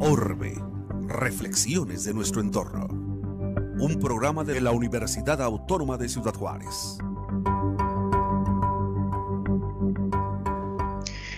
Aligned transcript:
Orbe, 0.00 0.54
reflexiones 1.06 2.04
de 2.04 2.14
nuestro 2.14 2.40
entorno. 2.40 2.86
Un 3.78 3.98
programa 4.00 4.42
de 4.42 4.58
la 4.62 4.70
Universidad 4.70 5.42
Autónoma 5.42 5.98
de 5.98 6.08
Ciudad 6.08 6.32
Juárez. 6.32 6.96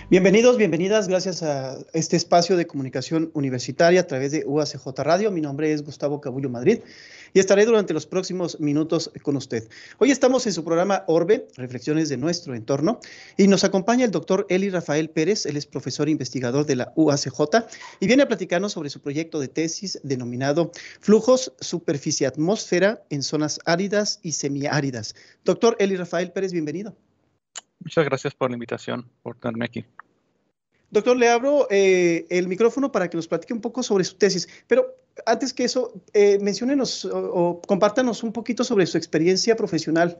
Bienvenidos, 0.09 0.55
bienvenidas, 0.55 1.09
gracias 1.09 1.43
a 1.43 1.79
este 1.91 2.15
espacio 2.15 2.55
de 2.55 2.65
comunicación 2.65 3.29
universitaria 3.33 3.99
a 3.99 4.07
través 4.07 4.31
de 4.31 4.45
UACJ 4.45 4.87
Radio. 4.99 5.31
Mi 5.31 5.41
nombre 5.41 5.73
es 5.73 5.83
Gustavo 5.83 6.21
Cabullo 6.21 6.49
Madrid 6.49 6.79
y 7.37 7.39
estaré 7.39 7.67
durante 7.67 7.93
los 7.93 8.07
próximos 8.07 8.59
minutos 8.59 9.11
con 9.21 9.35
usted. 9.35 9.69
Hoy 9.99 10.09
estamos 10.09 10.47
en 10.47 10.53
su 10.53 10.63
programa 10.63 11.03
Orbe, 11.05 11.47
Reflexiones 11.55 12.09
de 12.09 12.17
nuestro 12.17 12.55
entorno, 12.55 12.99
y 13.37 13.47
nos 13.47 13.63
acompaña 13.63 14.05
el 14.05 14.09
doctor 14.09 14.47
Eli 14.49 14.71
Rafael 14.71 15.11
Pérez, 15.11 15.45
él 15.45 15.55
es 15.55 15.67
profesor 15.67 16.07
e 16.07 16.11
investigador 16.11 16.65
de 16.65 16.77
la 16.77 16.93
UACJ 16.95 17.67
y 17.99 18.07
viene 18.07 18.23
a 18.23 18.27
platicarnos 18.27 18.71
sobre 18.71 18.89
su 18.89 19.01
proyecto 19.01 19.39
de 19.39 19.49
tesis 19.49 19.99
denominado 20.01 20.71
Flujos, 20.99 21.53
Superficie, 21.59 22.25
Atmósfera 22.25 23.03
en 23.11 23.21
zonas 23.21 23.59
áridas 23.65 24.19
y 24.23 24.31
semiáridas. 24.31 25.13
Doctor 25.45 25.75
Eli 25.77 25.95
Rafael 25.95 26.31
Pérez, 26.31 26.51
bienvenido. 26.51 26.95
Muchas 27.81 28.03
gracias 28.03 28.33
por 28.33 28.49
la 28.49 28.55
invitación, 28.55 29.07
por 29.21 29.37
tenerme 29.37 29.65
aquí. 29.65 29.85
Doctor, 30.89 31.17
le 31.17 31.29
abro 31.29 31.67
eh, 31.69 32.25
el 32.29 32.47
micrófono 32.47 32.91
para 32.91 33.09
que 33.09 33.17
nos 33.17 33.27
platique 33.27 33.53
un 33.53 33.61
poco 33.61 33.83
sobre 33.83 34.03
su 34.03 34.15
tesis, 34.15 34.47
pero 34.67 34.95
antes 35.25 35.53
que 35.53 35.65
eso, 35.65 35.93
eh, 36.13 36.39
menciónenos 36.39 37.05
o, 37.05 37.61
compártanos 37.67 38.23
un 38.23 38.31
poquito 38.31 38.63
sobre 38.63 38.85
su 38.85 38.97
experiencia 38.97 39.55
profesional. 39.55 40.19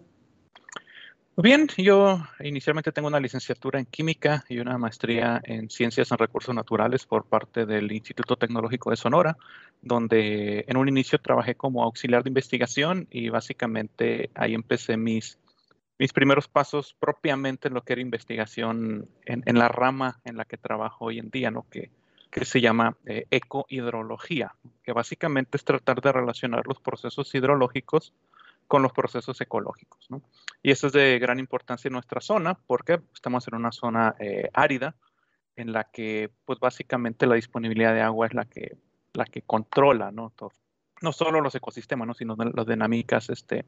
Bien, 1.40 1.68
yo 1.78 2.20
inicialmente 2.40 2.92
tengo 2.92 3.08
una 3.08 3.20
licenciatura 3.20 3.80
en 3.80 3.86
química 3.86 4.44
y 4.50 4.58
una 4.58 4.80
maestría 4.80 5.40
en 5.44 5.70
ciencias 5.70 6.12
en 6.12 6.18
recursos 6.18 6.54
naturales 6.54 7.06
por 7.06 7.26
parte 7.26 7.68
del 7.68 7.92
Instituto 7.92 8.38
Tecnológico 8.38 8.90
de 8.90 8.98
Sonora, 8.98 9.38
donde 9.84 10.66
en 10.68 10.78
un 10.78 10.90
inicio 10.90 11.20
trabajé 11.20 11.54
como 11.54 11.84
auxiliar 11.84 12.24
de 12.24 12.32
investigación 12.32 13.08
y 13.12 13.30
básicamente 13.30 14.32
ahí 14.34 14.56
empecé 14.56 14.98
mis 14.98 15.38
mis 16.00 16.14
primeros 16.14 16.48
pasos 16.48 16.96
propiamente 17.00 17.68
en 17.68 17.74
lo 17.74 17.84
que 17.84 17.94
era 17.94 18.02
investigación 18.02 19.10
en, 19.26 19.58
la 19.58 19.68
rama 19.68 20.20
en 20.26 20.38
la 20.38 20.46
que 20.46 20.58
trabajo 20.58 21.06
hoy 21.06 21.20
en 21.20 21.30
día, 21.30 21.52
¿no? 21.52 21.66
que, 21.70 21.92
se 22.44 22.62
llama 22.62 22.96
eh, 23.08 23.26
ecohidrología, 23.32 24.54
que 24.84 24.92
básicamente 24.92 25.58
es 25.58 25.64
tratar 25.64 26.02
de 26.02 26.12
relacionar 26.12 26.68
los 26.68 26.80
procesos 26.80 27.34
hidrológicos 27.34 28.14
con 28.68 28.84
los 28.84 28.94
procesos 28.94 29.42
ecológicos. 29.42 30.06
¿no? 30.10 30.22
Y 30.62 30.70
eso 30.70 30.88
es 30.88 30.94
de 30.94 31.18
gran 31.18 31.40
importancia 31.40 31.88
en 31.88 31.94
nuestra 31.94 32.22
zona 32.22 32.54
porque 32.54 33.00
estamos 33.12 33.48
en 33.48 33.56
una 33.56 33.72
zona 33.72 34.16
eh, 34.20 34.52
árida 34.54 34.96
en 35.56 35.72
la 35.72 35.86
que 35.86 36.30
pues 36.46 36.60
básicamente 36.60 37.26
la 37.26 37.36
disponibilidad 37.36 37.94
de 37.96 38.02
agua 38.02 38.28
es 38.28 38.36
la 38.36 38.46
que, 38.46 38.78
la 39.14 39.26
que 39.26 39.42
controla 39.42 40.12
¿no? 40.12 40.32
no 41.02 41.12
solo 41.12 41.42
los 41.42 41.56
ecosistemas, 41.56 42.08
¿no? 42.08 42.14
sino 42.14 42.36
las 42.36 42.68
dinámicas 42.68 43.30
este, 43.30 43.66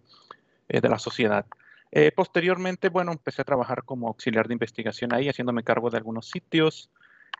eh, 0.68 0.82
de 0.82 0.90
la 0.90 1.00
sociedad. 1.00 1.46
Eh, 1.92 2.12
posteriormente, 2.12 2.90
bueno, 2.90 3.12
empecé 3.12 3.42
a 3.42 3.46
trabajar 3.46 3.84
como 3.84 4.08
auxiliar 4.08 4.48
de 4.48 4.54
investigación 4.54 5.14
ahí, 5.14 5.28
haciéndome 5.28 5.64
cargo 5.64 5.90
de 5.90 5.98
algunos 5.98 6.30
sitios. 6.30 6.90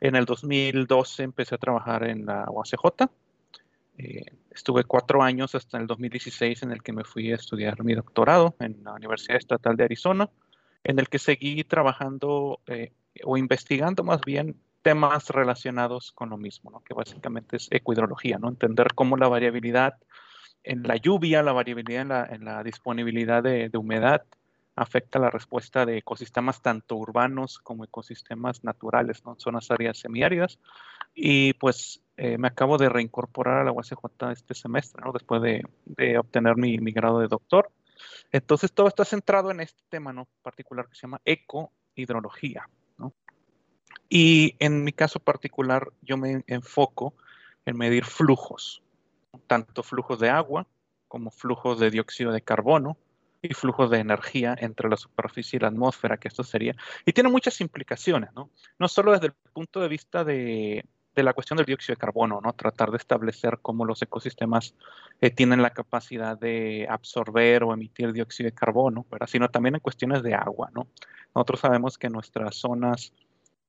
En 0.00 0.16
el 0.16 0.24
2012 0.24 1.22
empecé 1.22 1.54
a 1.54 1.58
trabajar 1.58 2.04
en 2.04 2.26
la 2.26 2.46
UACJ. 2.50 3.08
Eh, 3.98 4.24
estuve 4.50 4.84
cuatro 4.84 5.22
años 5.22 5.54
hasta 5.54 5.78
el 5.78 5.86
2016 5.86 6.62
en 6.62 6.72
el 6.72 6.82
que 6.82 6.92
me 6.92 7.04
fui 7.04 7.32
a 7.32 7.36
estudiar 7.36 7.84
mi 7.84 7.94
doctorado 7.94 8.56
en 8.58 8.82
la 8.82 8.94
Universidad 8.94 9.36
Estatal 9.36 9.76
de 9.76 9.84
Arizona, 9.84 10.30
en 10.82 10.98
el 10.98 11.08
que 11.08 11.18
seguí 11.18 11.62
trabajando 11.64 12.60
eh, 12.66 12.92
o 13.24 13.36
investigando 13.36 14.02
más 14.02 14.20
bien 14.22 14.56
temas 14.82 15.28
relacionados 15.28 16.12
con 16.12 16.30
lo 16.30 16.38
mismo, 16.38 16.70
¿no? 16.70 16.80
que 16.80 16.94
básicamente 16.94 17.58
es 17.58 17.68
ecohidrología, 17.70 18.38
¿no? 18.38 18.48
entender 18.48 18.94
cómo 18.94 19.18
la 19.18 19.28
variabilidad 19.28 19.94
en 20.64 20.82
la 20.84 20.96
lluvia, 20.96 21.42
la 21.42 21.52
variabilidad 21.52 22.32
en 22.32 22.44
la, 22.46 22.62
disponibilidad 22.62 23.42
de 23.42 23.70
humedad, 23.74 24.22
afecta 24.80 25.18
la 25.18 25.28
respuesta 25.28 25.84
de 25.84 25.98
ecosistemas 25.98 26.62
tanto 26.62 26.96
urbanos 26.96 27.58
como 27.58 27.84
ecosistemas 27.84 28.64
naturales, 28.64 29.22
¿no? 29.26 29.36
Zonas 29.38 29.70
áreas 29.70 29.98
semiáridas. 29.98 30.58
Y 31.14 31.52
pues 31.54 32.02
eh, 32.16 32.38
me 32.38 32.48
acabo 32.48 32.78
de 32.78 32.88
reincorporar 32.88 33.58
a 33.58 33.64
la 33.64 33.72
UACJ 33.72 34.30
este 34.32 34.54
semestre, 34.54 35.02
¿no? 35.04 35.12
Después 35.12 35.42
de, 35.42 35.62
obtener 36.16 36.56
mi, 36.56 36.78
grado 36.92 37.18
de 37.18 37.28
doctor. 37.28 37.70
Entonces 38.32 38.72
todo 38.72 38.88
está 38.88 39.04
centrado 39.04 39.50
en 39.50 39.60
este 39.60 39.82
tema, 39.90 40.14
¿no? 40.14 40.26
Particular 40.42 40.88
que 40.88 40.94
se 40.94 41.02
llama 41.02 41.20
ecohidrología, 41.26 42.66
¿no? 42.96 43.12
Y 44.08 44.56
en 44.60 44.82
mi 44.82 44.92
caso 44.92 45.20
particular 45.20 45.92
yo 46.00 46.16
me 46.16 46.42
enfoco 46.46 47.12
en 47.66 47.76
medir 47.76 48.06
flujos, 48.06 48.82
tanto 49.46 49.82
flujos 49.82 50.18
de 50.20 50.30
agua 50.30 50.66
como 51.06 51.30
flujos 51.30 51.78
de 51.78 51.90
dióxido 51.90 52.32
de 52.32 52.40
carbono, 52.40 52.96
y 53.42 53.54
flujos 53.54 53.90
de 53.90 53.98
energía 53.98 54.54
entre 54.58 54.88
la 54.88 54.96
superficie 54.96 55.56
y 55.56 55.60
la 55.60 55.68
atmósfera, 55.68 56.18
que 56.18 56.28
esto 56.28 56.44
sería. 56.44 56.74
Y 57.06 57.12
tiene 57.12 57.30
muchas 57.30 57.60
implicaciones, 57.60 58.30
¿no? 58.34 58.50
No 58.78 58.88
solo 58.88 59.12
desde 59.12 59.28
el 59.28 59.32
punto 59.52 59.80
de 59.80 59.88
vista 59.88 60.24
de, 60.24 60.84
de 61.14 61.22
la 61.22 61.32
cuestión 61.32 61.56
del 61.56 61.66
dióxido 61.66 61.94
de 61.94 62.00
carbono, 62.00 62.40
¿no? 62.42 62.52
Tratar 62.52 62.90
de 62.90 62.98
establecer 62.98 63.58
cómo 63.62 63.84
los 63.84 64.02
ecosistemas 64.02 64.74
eh, 65.20 65.30
tienen 65.30 65.62
la 65.62 65.70
capacidad 65.70 66.38
de 66.38 66.86
absorber 66.88 67.64
o 67.64 67.72
emitir 67.72 68.12
dióxido 68.12 68.48
de 68.48 68.54
carbono, 68.54 69.06
pero 69.08 69.26
sino 69.26 69.48
también 69.48 69.74
en 69.74 69.80
cuestiones 69.80 70.22
de 70.22 70.34
agua, 70.34 70.70
¿no? 70.74 70.88
Nosotros 71.34 71.60
sabemos 71.60 71.98
que 71.98 72.10
nuestras 72.10 72.56
zonas 72.56 73.12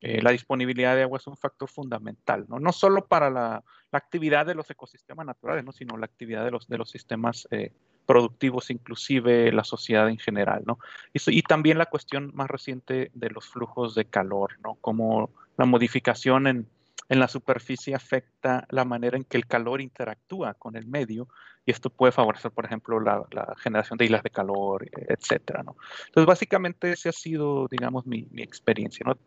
eh, 0.02 0.20
la 0.22 0.31
disponibilidad 0.31 0.96
de 0.96 1.04
agua 1.04 1.20
es 1.20 1.28
un 1.28 1.38
factor 1.38 1.70
fundamental, 1.70 2.46
¿no? 2.50 2.60
No 2.60 2.72
solo 2.72 3.06
para 3.06 3.30
la, 3.30 3.64
la 3.92 3.98
actividad 3.98 4.46
de 4.46 4.56
los 4.56 4.70
ecosistemas 4.70 5.26
naturales, 5.26 5.64
¿no? 5.64 5.72
Sino 5.72 5.96
la 5.96 6.06
actividad 6.06 6.44
de 6.44 6.52
los, 6.52 6.68
de 6.68 6.78
los 6.78 6.90
sistemas 6.90 7.48
eh, 7.52 7.72
productivos, 8.06 8.69
inclusive 8.69 9.51
la 9.51 9.63
sociedad 9.63 10.09
en 10.09 10.17
general, 10.17 10.63
¿no? 10.66 10.79
Y, 11.13 11.41
también 11.44 11.78
la 11.78 11.85
cuestión 11.85 12.31
más 12.34 12.50
reciente 12.50 13.12
de 13.13 13.29
los 13.29 13.47
flujos 13.47 13.95
de 13.95 14.06
calor, 14.06 14.57
¿no? 14.63 14.75
Como 14.75 15.29
la 15.57 15.66
modificación 15.66 16.47
en, 16.47 16.67
la 17.09 17.28
superficie 17.28 17.94
afecta 17.94 18.66
la 18.69 18.85
manera 18.85 19.17
en 19.17 19.25
que 19.25 19.35
el 19.35 19.45
calor 19.45 19.81
interactúa 19.81 20.53
con 20.53 20.78
el 20.78 20.88
medio 20.88 21.28
y 21.66 21.72
esto 21.72 21.89
puede 21.89 22.13
favorecer, 22.13 22.51
por 22.51 22.63
ejemplo, 22.63 23.01
la, 23.01 23.25
generación 23.57 23.97
de 23.97 24.06
islas 24.06 24.23
de 24.23 24.29
calor, 24.29 24.88
etcétera, 24.94 25.62
¿no? 25.63 25.75
Entonces, 26.06 26.25
básicamente, 26.25 26.91
esa 26.94 27.09
ha 27.09 27.12
sido, 27.12 27.68
digamos, 27.69 28.06
mi, 28.06 28.28
mi 28.31 28.41
experiencia, 28.41 29.03
¿no? 29.06 29.18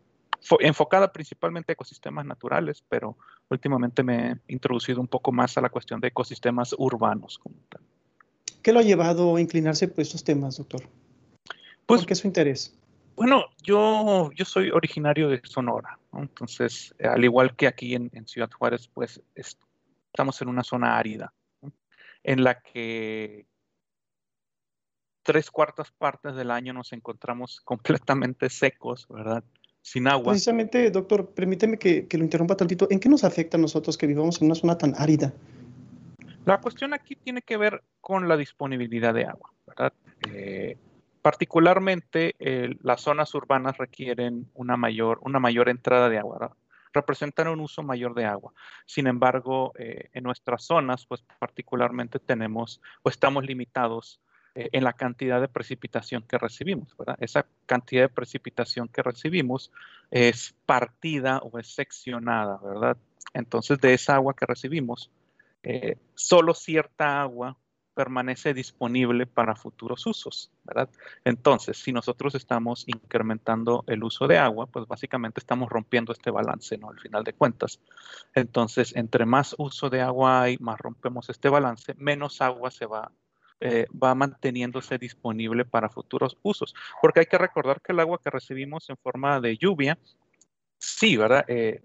enfocada 0.59 1.11
principalmente 1.11 1.71
a 1.71 1.73
ecosistemas 1.73 2.25
naturales, 2.25 2.83
pero 2.87 3.17
últimamente 3.49 4.03
me 4.03 4.31
he 4.31 4.53
introducido 4.53 5.01
un 5.01 5.07
poco 5.07 5.31
más 5.31 5.57
a 5.57 5.61
la 5.61 5.69
cuestión 5.69 5.99
de 5.99 6.09
ecosistemas 6.09 6.75
urbanos 6.77 7.39
como 7.39 7.55
tal. 7.69 7.81
¿Qué 8.65 8.73
lo 8.73 8.79
ha 8.79 8.81
llevado 8.81 9.35
a 9.35 9.39
inclinarse 9.39 9.87
por 9.87 10.01
estos 10.01 10.23
temas, 10.23 10.57
doctor? 10.57 10.81
Pues, 11.85 12.01
¿Por 12.01 12.07
qué 12.07 12.15
su 12.15 12.25
interés? 12.25 12.75
Bueno, 13.15 13.45
yo, 13.61 14.31
yo 14.33 14.43
soy 14.43 14.71
originario 14.71 15.29
de 15.29 15.39
Sonora, 15.43 15.99
entonces, 16.13 16.95
al 16.99 17.23
igual 17.23 17.55
que 17.55 17.67
aquí 17.67 17.93
en, 17.93 18.09
Ciudad 18.25 18.49
Juárez, 18.49 18.89
pues 18.91 19.21
estamos 19.35 20.41
en 20.41 20.47
una 20.47 20.63
zona 20.63 20.97
árida, 20.97 21.31
en 22.23 22.43
la 22.43 22.59
que 22.59 23.45
tres 25.21 25.51
cuartas 25.51 25.91
partes 25.91 26.33
del 26.33 26.49
año 26.49 26.73
nos 26.73 26.91
encontramos 26.91 27.61
completamente 27.65 28.49
secos, 28.49 29.07
¿verdad? 29.07 29.43
Sin 29.83 30.07
agua. 30.07 30.31
Precisamente, 30.31 30.89
doctor, 30.89 31.29
permíteme 31.35 31.77
que, 31.77 32.07
que, 32.07 32.17
lo 32.17 32.23
interrumpa 32.23 32.57
tantito. 32.57 32.87
¿En 32.89 32.99
qué 32.99 33.09
nos 33.09 33.23
afecta 33.23 33.57
a 33.57 33.61
nosotros 33.61 33.95
que 33.95 34.07
vivamos 34.07 34.41
en 34.41 34.47
una 34.47 34.55
zona 34.55 34.75
tan 34.75 34.95
árida? 34.97 35.35
La 36.45 36.61
cuestión 36.61 36.93
aquí 36.93 37.15
tiene 37.15 37.41
que 37.41 37.57
ver 37.57 37.83
con 38.01 38.27
la 38.27 38.37
disponibilidad 38.37 39.13
de 39.13 39.25
agua, 39.25 39.51
¿verdad? 39.65 39.93
Eh, 40.29 40.77
particularmente 41.21 42.35
las 42.81 43.01
zonas 43.01 43.33
urbanas 43.33 43.77
requieren 43.77 44.47
una 44.53 44.77
mayor, 44.77 45.19
una 45.23 45.39
mayor 45.39 45.69
entrada 45.69 46.07
de 46.07 46.19
agua, 46.19 46.55
representan 46.95 47.49
un 47.49 47.59
uso 47.59 47.83
mayor 47.83 48.15
de 48.15 48.25
agua. 48.25 48.53
Sin 48.85 49.05
embargo, 49.05 49.73
eh, 49.77 50.09
en 50.13 50.23
nuestras 50.23 50.63
zonas, 50.63 51.05
pues 51.05 51.23
particularmente 51.39 52.19
tenemos 52.19 52.81
o 53.03 53.09
estamos 53.09 53.45
limitados 53.45 54.21
eh, 54.55 54.69
en 54.71 54.85
la 54.85 54.93
cantidad 54.93 55.41
de 55.41 55.49
precipitación 55.49 56.23
que 56.23 56.37
recibimos, 56.37 56.95
¿verdad? 56.97 57.17
Esa 57.19 57.45
cantidad 57.65 58.03
de 58.03 58.09
precipitación 58.09 58.87
que 58.87 59.03
recibimos 59.03 59.71
es 60.09 60.55
partida 60.65 61.39
o 61.39 61.59
es 61.59 61.75
seccionada, 61.75 62.59
¿verdad? 62.63 62.97
Entonces, 63.33 63.79
de 63.81 63.93
esa 63.93 64.15
agua 64.15 64.33
que 64.33 64.45
recibimos, 64.45 65.11
eh, 65.65 65.97
solo 66.13 66.53
cierta 66.53 67.21
agua 67.21 67.57
permanece 67.95 68.53
disponible 68.53 69.25
para 69.25 69.55
futuros 69.55 70.05
usos, 70.05 70.51
¿verdad? 70.63 70.89
Entonces, 71.23 71.77
si 71.77 71.91
nosotros 71.91 72.35
estamos 72.35 72.83
incrementando 72.87 73.83
el 73.87 74.03
uso 74.03 74.27
de 74.27 74.37
agua, 74.37 74.67
pues 74.67 74.85
básicamente 74.85 75.39
estamos 75.39 75.69
rompiendo 75.69 76.11
este 76.11 76.29
balance, 76.29 76.77
¿no? 76.77 76.89
Al 76.89 76.99
final 76.99 77.23
de 77.23 77.33
cuentas. 77.33 77.79
Entonces, 78.33 78.95
entre 78.95 79.25
más 79.25 79.55
uso 79.57 79.89
de 79.89 80.01
agua 80.01 80.41
hay, 80.41 80.57
más 80.59 80.77
rompemos 80.77 81.29
este 81.29 81.49
balance, 81.49 81.95
menos 81.97 82.41
agua 82.41 82.69
se 82.69 82.85
va 82.85 83.11
eh, 83.61 83.87
va 83.91 84.13
manteniéndose 84.13 84.97
disponible 84.97 85.63
para 85.63 85.89
futuros 85.89 86.37
usos. 86.43 86.75
Porque 87.01 87.21
hay 87.21 87.25
que 87.25 87.37
recordar 87.37 87.81
que 87.81 87.93
el 87.93 88.01
agua 88.01 88.19
que 88.21 88.29
recibimos 88.29 88.89
en 88.89 88.97
forma 88.97 89.39
de 89.39 89.57
lluvia, 89.57 89.97
sí, 90.77 91.15
¿verdad? 91.15 91.45
Eh, 91.47 91.81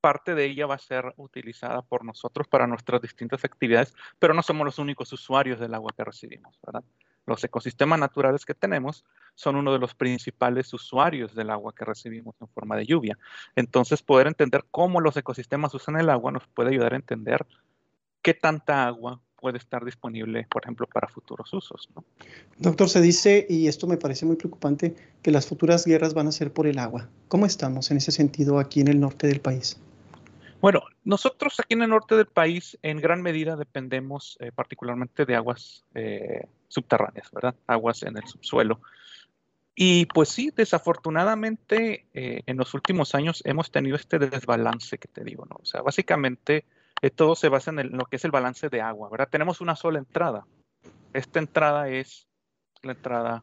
parte 0.00 0.34
de 0.34 0.44
ella 0.44 0.66
va 0.66 0.76
a 0.76 0.78
ser 0.78 1.14
utilizada 1.16 1.82
por 1.82 2.04
nosotros 2.04 2.46
para 2.48 2.66
nuestras 2.66 3.00
distintas 3.02 3.44
actividades, 3.44 3.94
pero 4.18 4.34
no 4.34 4.42
somos 4.42 4.64
los 4.64 4.78
únicos 4.78 5.12
usuarios 5.12 5.58
del 5.58 5.74
agua 5.74 5.92
que 5.96 6.04
recibimos. 6.04 6.58
Los 7.26 7.42
ecosistemas 7.42 7.98
naturales 7.98 8.44
que 8.44 8.54
tenemos 8.54 9.04
son 9.34 9.56
uno 9.56 9.72
de 9.72 9.80
los 9.80 9.94
principales 9.94 10.72
usuarios 10.72 11.34
del 11.34 11.50
agua 11.50 11.74
que 11.74 11.84
recibimos 11.84 12.36
en 12.40 12.48
forma 12.48 12.76
de 12.76 12.86
lluvia. 12.86 13.18
Entonces, 13.56 14.02
poder 14.02 14.28
entender 14.28 14.64
cómo 14.70 15.00
los 15.00 15.16
ecosistemas 15.16 15.74
usan 15.74 15.98
el 15.98 16.08
agua 16.08 16.30
nos 16.30 16.46
puede 16.46 16.70
ayudar 16.70 16.92
a 16.92 16.96
entender 16.96 17.44
qué 18.22 18.32
tanta 18.32 18.86
agua 18.86 19.20
puede 19.40 19.58
estar 19.58 19.84
disponible, 19.84 20.46
por 20.50 20.64
ejemplo, 20.64 20.86
para 20.86 21.08
futuros 21.08 21.52
usos. 21.52 21.88
Doctor, 22.58 22.88
se 22.88 23.00
dice, 23.00 23.46
y 23.48 23.68
esto 23.68 23.86
me 23.86 23.96
parece 23.96 24.26
muy 24.26 24.36
preocupante, 24.36 24.94
que 25.22 25.30
las 25.30 25.46
futuras 25.46 25.84
guerras 25.84 26.14
van 26.14 26.28
a 26.28 26.32
ser 26.32 26.52
por 26.52 26.66
el 26.66 26.78
agua. 26.78 27.08
¿Cómo 27.28 27.46
estamos 27.46 27.90
en 27.90 27.98
ese 27.98 28.12
sentido 28.12 28.58
aquí 28.58 28.80
en 28.80 28.88
el 28.88 29.00
norte 29.00 29.26
del 29.26 29.40
país? 29.40 29.78
Bueno, 30.60 30.82
nosotros 31.04 31.60
aquí 31.60 31.74
en 31.74 31.82
el 31.82 31.90
norte 31.90 32.16
del 32.16 32.26
país 32.26 32.78
en 32.82 33.00
gran 33.00 33.22
medida 33.22 33.56
dependemos 33.56 34.36
eh, 34.40 34.52
particularmente 34.52 35.24
de 35.26 35.36
aguas 35.36 35.84
eh, 35.94 36.46
subterráneas, 36.68 37.30
¿verdad? 37.30 37.54
Aguas 37.66 38.02
en 38.02 38.16
el 38.16 38.26
subsuelo. 38.26 38.80
Y 39.74 40.06
pues 40.06 40.30
sí, 40.30 40.50
desafortunadamente 40.56 42.06
eh, 42.14 42.42
en 42.46 42.56
los 42.56 42.72
últimos 42.72 43.14
años 43.14 43.42
hemos 43.44 43.70
tenido 43.70 43.96
este 43.96 44.18
desbalance 44.18 44.96
que 44.96 45.08
te 45.08 45.22
digo, 45.22 45.44
¿no? 45.44 45.56
O 45.60 45.66
sea, 45.66 45.82
básicamente 45.82 46.64
todo 47.14 47.36
se 47.36 47.48
basa 47.48 47.70
en, 47.70 47.96
lo 47.96 48.06
que 48.06 48.16
es 48.16 48.24
el 48.24 48.30
balance 48.30 48.68
de 48.68 48.80
agua, 48.80 49.08
¿verdad? 49.10 49.28
Tenemos 49.30 49.60
una 49.60 49.76
sola 49.76 49.98
entrada. 49.98 50.46
Esta 51.12 51.38
entrada 51.38 51.88
es 51.88 52.26
la 52.82 52.92
entrada 52.92 53.42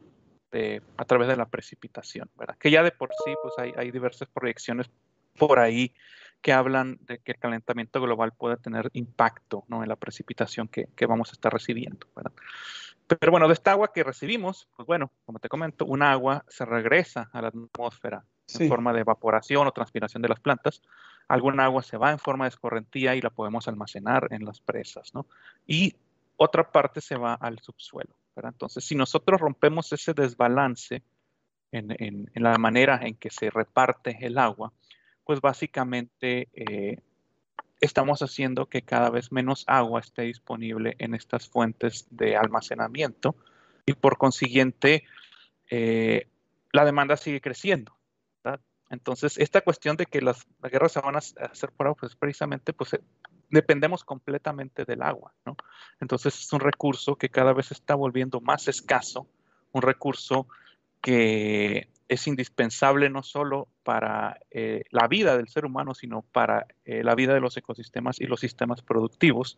de, 0.52 0.82
a 0.98 1.06
través 1.06 1.28
de 1.28 1.36
la 1.36 1.48
precipitación, 1.48 2.30
¿verdad? 2.36 2.58
Que 2.58 2.72
ya 2.72 2.84
de 2.84 2.92
por 2.92 3.10
sí, 3.26 3.34
pues 3.42 3.54
hay, 3.58 3.74
hay 3.76 3.92
diversas 3.92 4.28
proyecciones 4.30 4.90
por 5.38 5.60
ahí 5.60 5.94
que 6.42 6.54
hablan 6.54 6.98
de 7.02 7.20
que 7.20 7.32
el 7.32 7.40
calentamiento 7.40 8.02
global 8.02 8.34
puede 8.34 8.58
tener 8.58 8.90
impacto 8.94 9.64
¿no? 9.70 9.82
en 9.82 9.90
la 9.90 9.96
precipitación 9.96 10.68
que, 10.68 10.90
que, 10.96 11.06
vamos 11.06 11.30
a 11.30 11.32
estar 11.32 11.52
recibiendo. 11.54 12.06
¿verdad? 12.16 12.34
Pero 13.08 13.32
bueno, 13.32 13.48
de 13.48 13.54
esta 13.54 13.72
agua 13.72 13.94
que 13.94 14.04
recibimos, 14.04 14.68
pues 14.76 14.86
bueno, 14.86 15.12
como 15.26 15.40
te 15.40 15.50
comento, 15.50 15.86
un 15.86 16.02
agua 16.02 16.44
se 16.50 16.66
regresa 16.66 17.30
a 17.32 17.42
la 17.42 17.48
atmósfera 17.48 18.26
en 18.60 18.68
forma 18.68 18.94
de 18.94 19.02
evaporación 19.02 19.68
o 19.68 19.72
transpiración 19.72 20.22
de 20.22 20.30
las 20.30 20.40
plantas 20.40 20.82
alguna 21.28 21.66
agua 21.66 21.84
se 21.84 21.98
va 21.98 22.12
en 22.12 22.20
forma 22.20 22.46
de 22.46 22.50
escorrentía 22.50 23.16
y 23.16 23.22
la 23.22 23.30
podemos 23.30 23.68
almacenar 23.68 24.28
en 24.32 24.46
las 24.46 24.60
presas, 24.60 25.14
¿no? 25.14 25.26
Y 25.66 25.96
otra 26.38 26.72
parte 26.72 27.02
se 27.02 27.16
va 27.16 27.34
al 27.36 27.60
subsuelo, 27.60 28.16
¿verdad? 28.36 28.52
Entonces, 28.54 28.84
si 28.84 28.96
nosotros 28.96 29.40
rompemos 29.40 29.92
ese 29.94 30.14
desbalance 30.14 31.04
en, 31.72 32.30
la 32.36 32.58
manera 32.58 33.00
en 33.02 33.16
que 33.16 33.30
se 33.30 33.50
reparte 33.50 34.18
el 34.22 34.38
agua, 34.38 34.72
pues 35.24 35.42
básicamente 35.42 36.50
eh, 36.54 37.00
estamos 37.80 38.22
haciendo 38.22 38.68
que 38.68 38.84
cada 38.84 39.10
vez 39.10 39.32
menos 39.32 39.64
agua 39.68 40.02
esté 40.02 40.24
disponible 40.24 40.96
en 41.00 41.16
estas 41.16 41.48
fuentes 41.48 42.06
de 42.12 42.36
almacenamiento 42.36 43.36
y 43.86 43.94
por 43.94 44.18
consiguiente 44.18 45.04
eh, 45.70 46.28
la 46.72 46.86
demanda 46.86 47.18
sigue 47.18 47.42
creciendo. 47.42 47.96
Entonces, 48.90 49.38
esta 49.38 49.62
cuestión 49.62 49.98
de 49.98 50.06
que 50.06 50.22
las, 50.22 50.46
guerras 50.62 50.92
se 50.92 51.02
van 51.02 51.16
a 51.16 51.20
hacer 51.20 51.72
por 51.72 51.88
agua, 51.88 51.98
pues 52.00 52.16
precisamente, 52.16 52.74
pues 52.74 52.94
eh, 52.94 53.02
dependemos 53.50 54.04
completamente 54.04 54.86
del 54.86 55.02
agua, 55.02 55.34
¿no? 55.46 55.56
Entonces, 56.00 56.40
es 56.40 56.54
un 56.54 56.60
recurso 56.60 57.16
que 57.16 57.30
cada 57.30 57.54
vez 57.54 57.72
está 57.72 57.96
volviendo 57.96 58.42
más 58.42 58.68
escaso, 58.68 59.28
un 59.72 59.82
recurso 59.82 60.48
que 61.02 61.90
es 62.08 62.28
indispensable 62.28 63.10
no 63.10 63.24
solo 63.24 63.68
para 63.84 64.40
eh, 64.52 64.84
la 64.92 65.08
vida 65.08 65.36
del 65.38 65.48
ser 65.48 65.66
humano, 65.66 65.94
sino 65.94 66.22
para 66.22 66.68
eh, 66.86 67.04
la 67.04 67.16
vida 67.16 67.34
de 67.34 67.40
los 67.40 67.58
ecosistemas 67.58 68.20
y 68.20 68.26
los 68.26 68.40
sistemas 68.40 68.82
productivos. 68.82 69.58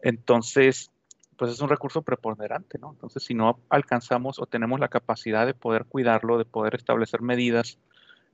Entonces, 0.00 0.90
pues 1.36 1.52
es 1.52 1.60
un 1.60 1.68
recurso 1.68 2.02
preponderante, 2.02 2.78
¿no? 2.78 2.90
Entonces, 2.92 3.22
si 3.22 3.34
no 3.34 3.60
alcanzamos 3.68 4.38
o 4.38 4.46
tenemos 4.46 4.80
la 4.80 4.88
capacidad 4.88 5.46
de 5.46 5.54
poder 5.54 5.84
cuidarlo, 5.84 6.38
de 6.38 6.44
poder 6.44 6.74
establecer 6.74 7.22
medidas 7.22 7.78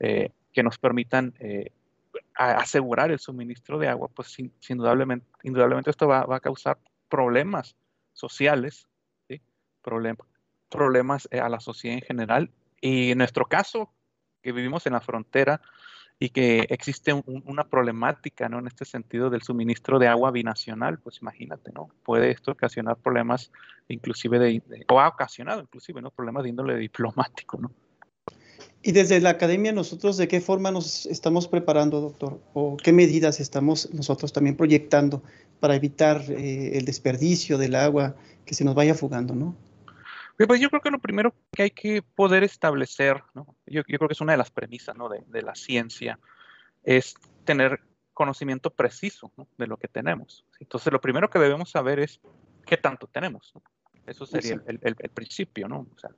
eh, 0.00 0.30
que 0.52 0.62
nos 0.62 0.78
permitan 0.78 1.34
eh, 1.40 1.70
asegurar 2.34 3.10
el 3.10 3.18
suministro 3.18 3.78
de 3.78 3.88
agua, 3.88 4.08
pues 4.08 4.36
indudablemente, 4.68 5.26
indudablemente 5.42 5.90
esto 5.90 6.08
va, 6.08 6.26
a 6.28 6.40
causar 6.40 6.78
problemas 7.08 7.76
sociales, 8.12 8.88
problemas 10.70 11.28
eh, 11.30 11.40
a 11.40 11.48
la 11.48 11.60
sociedad 11.60 11.98
en 11.98 12.02
general. 12.02 12.50
Y 12.80 13.12
en 13.12 13.18
nuestro 13.18 13.46
caso, 13.46 13.92
que 14.42 14.52
vivimos 14.52 14.86
en 14.86 14.94
la 14.94 15.00
frontera 15.00 15.60
y 16.18 16.30
que 16.30 16.66
existe 16.70 17.12
una 17.12 17.64
problemática 17.64 18.48
¿no? 18.48 18.60
en 18.60 18.68
este 18.68 18.84
sentido 18.84 19.28
del 19.28 19.42
suministro 19.42 19.98
de 19.98 20.08
agua 20.08 20.30
binacional, 20.30 20.98
pues 20.98 21.20
imagínate, 21.20 21.72
¿no? 21.72 21.88
Puede 22.04 22.30
esto 22.30 22.52
ocasionar 22.52 22.96
problemas 22.96 23.50
inclusive 23.88 24.38
de, 24.38 24.62
o 24.88 25.00
ha 25.00 25.08
ocasionado 25.08 25.62
inclusive, 25.62 26.00
¿no? 26.00 26.10
Problemas 26.10 26.44
de 26.44 26.50
índole 26.50 26.76
diplomático, 26.76 27.58
¿no? 27.58 27.72
Y 28.82 28.92
desde 28.92 29.20
la 29.20 29.30
academia, 29.30 29.72
nosotros, 29.72 30.16
¿de 30.16 30.26
qué 30.26 30.40
forma 30.40 30.72
nos 30.72 31.06
estamos 31.06 31.46
preparando, 31.46 32.00
doctor? 32.00 32.40
¿O 32.52 32.76
qué 32.76 32.92
medidas 32.92 33.38
estamos 33.38 33.92
nosotros 33.94 34.32
también 34.32 34.56
proyectando 34.56 35.22
para 35.60 35.76
evitar 35.76 36.20
eh, 36.28 36.76
el 36.76 36.84
desperdicio 36.84 37.58
del 37.58 37.76
agua 37.76 38.16
que 38.44 38.54
se 38.54 38.64
nos 38.64 38.74
vaya 38.74 38.94
fugando, 38.94 39.34
no? 39.34 39.56
Pues 40.36 40.60
yo 40.60 40.70
creo 40.70 40.82
que 40.82 40.90
lo 40.90 40.98
primero 40.98 41.32
que 41.52 41.62
hay 41.62 41.70
que 41.70 42.02
poder 42.02 42.42
establecer, 42.42 43.22
¿no? 43.34 43.54
yo, 43.66 43.84
creo 43.84 44.08
que 44.08 44.14
es 44.14 44.20
una 44.20 44.32
de 44.32 44.38
las 44.38 44.50
premisas 44.50 44.96
¿no? 44.96 45.08
de, 45.08 45.22
de, 45.28 45.42
la 45.42 45.54
ciencia, 45.54 46.18
es 46.82 47.14
tener 47.44 47.80
conocimiento 48.12 48.70
preciso 48.70 49.30
¿no? 49.36 49.46
de 49.58 49.68
lo 49.68 49.76
que 49.76 49.86
tenemos. 49.86 50.44
Entonces, 50.58 50.92
lo 50.92 51.00
primero 51.00 51.30
que 51.30 51.38
debemos 51.38 51.70
saber 51.70 52.00
es 52.00 52.20
qué 52.66 52.76
tanto 52.76 53.06
tenemos. 53.06 53.52
Eso 54.06 54.26
sería 54.26 54.54
el, 54.66 54.80
el, 54.82 54.96
el, 54.98 55.10
principio, 55.10 55.68
¿no? 55.68 55.86
O 55.94 55.98
sea, 55.98 56.10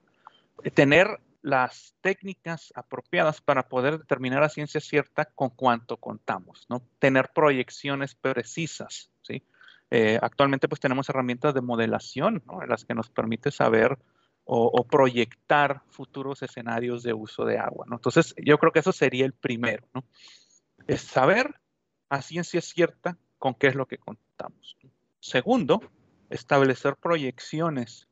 tener 0.72 1.20
las 1.44 1.94
técnicas 2.00 2.72
apropiadas 2.74 3.42
para 3.42 3.68
poder 3.68 3.98
determinar 3.98 4.42
a 4.42 4.48
ciencia 4.48 4.80
cierta 4.80 5.26
con 5.26 5.50
cuánto 5.50 5.98
contamos, 5.98 6.64
¿no? 6.70 6.80
Tener 6.98 7.32
proyecciones 7.34 8.14
precisas, 8.14 9.10
¿sí? 9.20 9.46
Eh, 9.90 10.18
actualmente 10.22 10.68
pues 10.68 10.80
tenemos 10.80 11.06
herramientas 11.10 11.52
de 11.52 11.60
modelación, 11.60 12.42
¿no? 12.46 12.62
En 12.62 12.70
las 12.70 12.86
que 12.86 12.94
nos 12.94 13.10
permite 13.10 13.50
saber 13.50 13.98
o, 14.46 14.86
proyectar 14.86 15.82
futuros 15.88 16.42
escenarios 16.42 17.02
de 17.02 17.12
uso 17.12 17.44
de 17.44 17.58
agua, 17.58 17.84
¿no? 17.88 17.96
Entonces 17.96 18.34
yo 18.42 18.56
creo 18.56 18.72
que 18.72 18.78
eso 18.78 18.92
sería 18.92 19.26
el 19.26 19.34
primero, 19.34 19.86
¿no? 19.92 20.02
Es 20.86 21.02
saber 21.02 21.60
a 22.08 22.22
ciencia 22.22 22.62
cierta 22.62 23.18
con 23.38 23.54
qué 23.54 23.66
es 23.66 23.74
lo 23.74 23.86
que 23.86 23.98
contamos. 23.98 24.78
Segundo, 25.20 25.82
establecer 26.30 26.96
proyecciones 26.96 28.08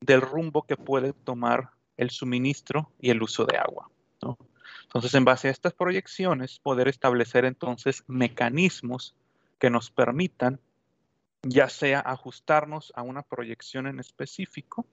del 0.00 0.20
rumbo 0.20 0.62
que 0.62 0.76
puede 0.76 1.12
tomar 1.12 1.70
el 1.98 2.10
suministro 2.10 2.90
y 2.98 3.10
el 3.10 3.22
uso 3.22 3.44
de 3.44 3.58
agua. 3.58 3.90
Entonces, 4.84 5.12
en 5.14 5.26
base 5.26 5.48
a 5.48 5.50
estas 5.50 5.74
proyecciones, 5.74 6.60
poder 6.60 6.88
establecer 6.88 7.44
entonces 7.44 8.04
mecanismos 8.06 9.14
que 9.58 9.68
nos 9.68 9.90
permitan 9.90 10.60
ya 11.42 11.68
sea 11.68 12.00
ajustarnos 12.00 12.92
a 12.96 13.02
una 13.02 13.22
proyección 13.22 13.86
en 13.86 14.00
específico 14.00 14.86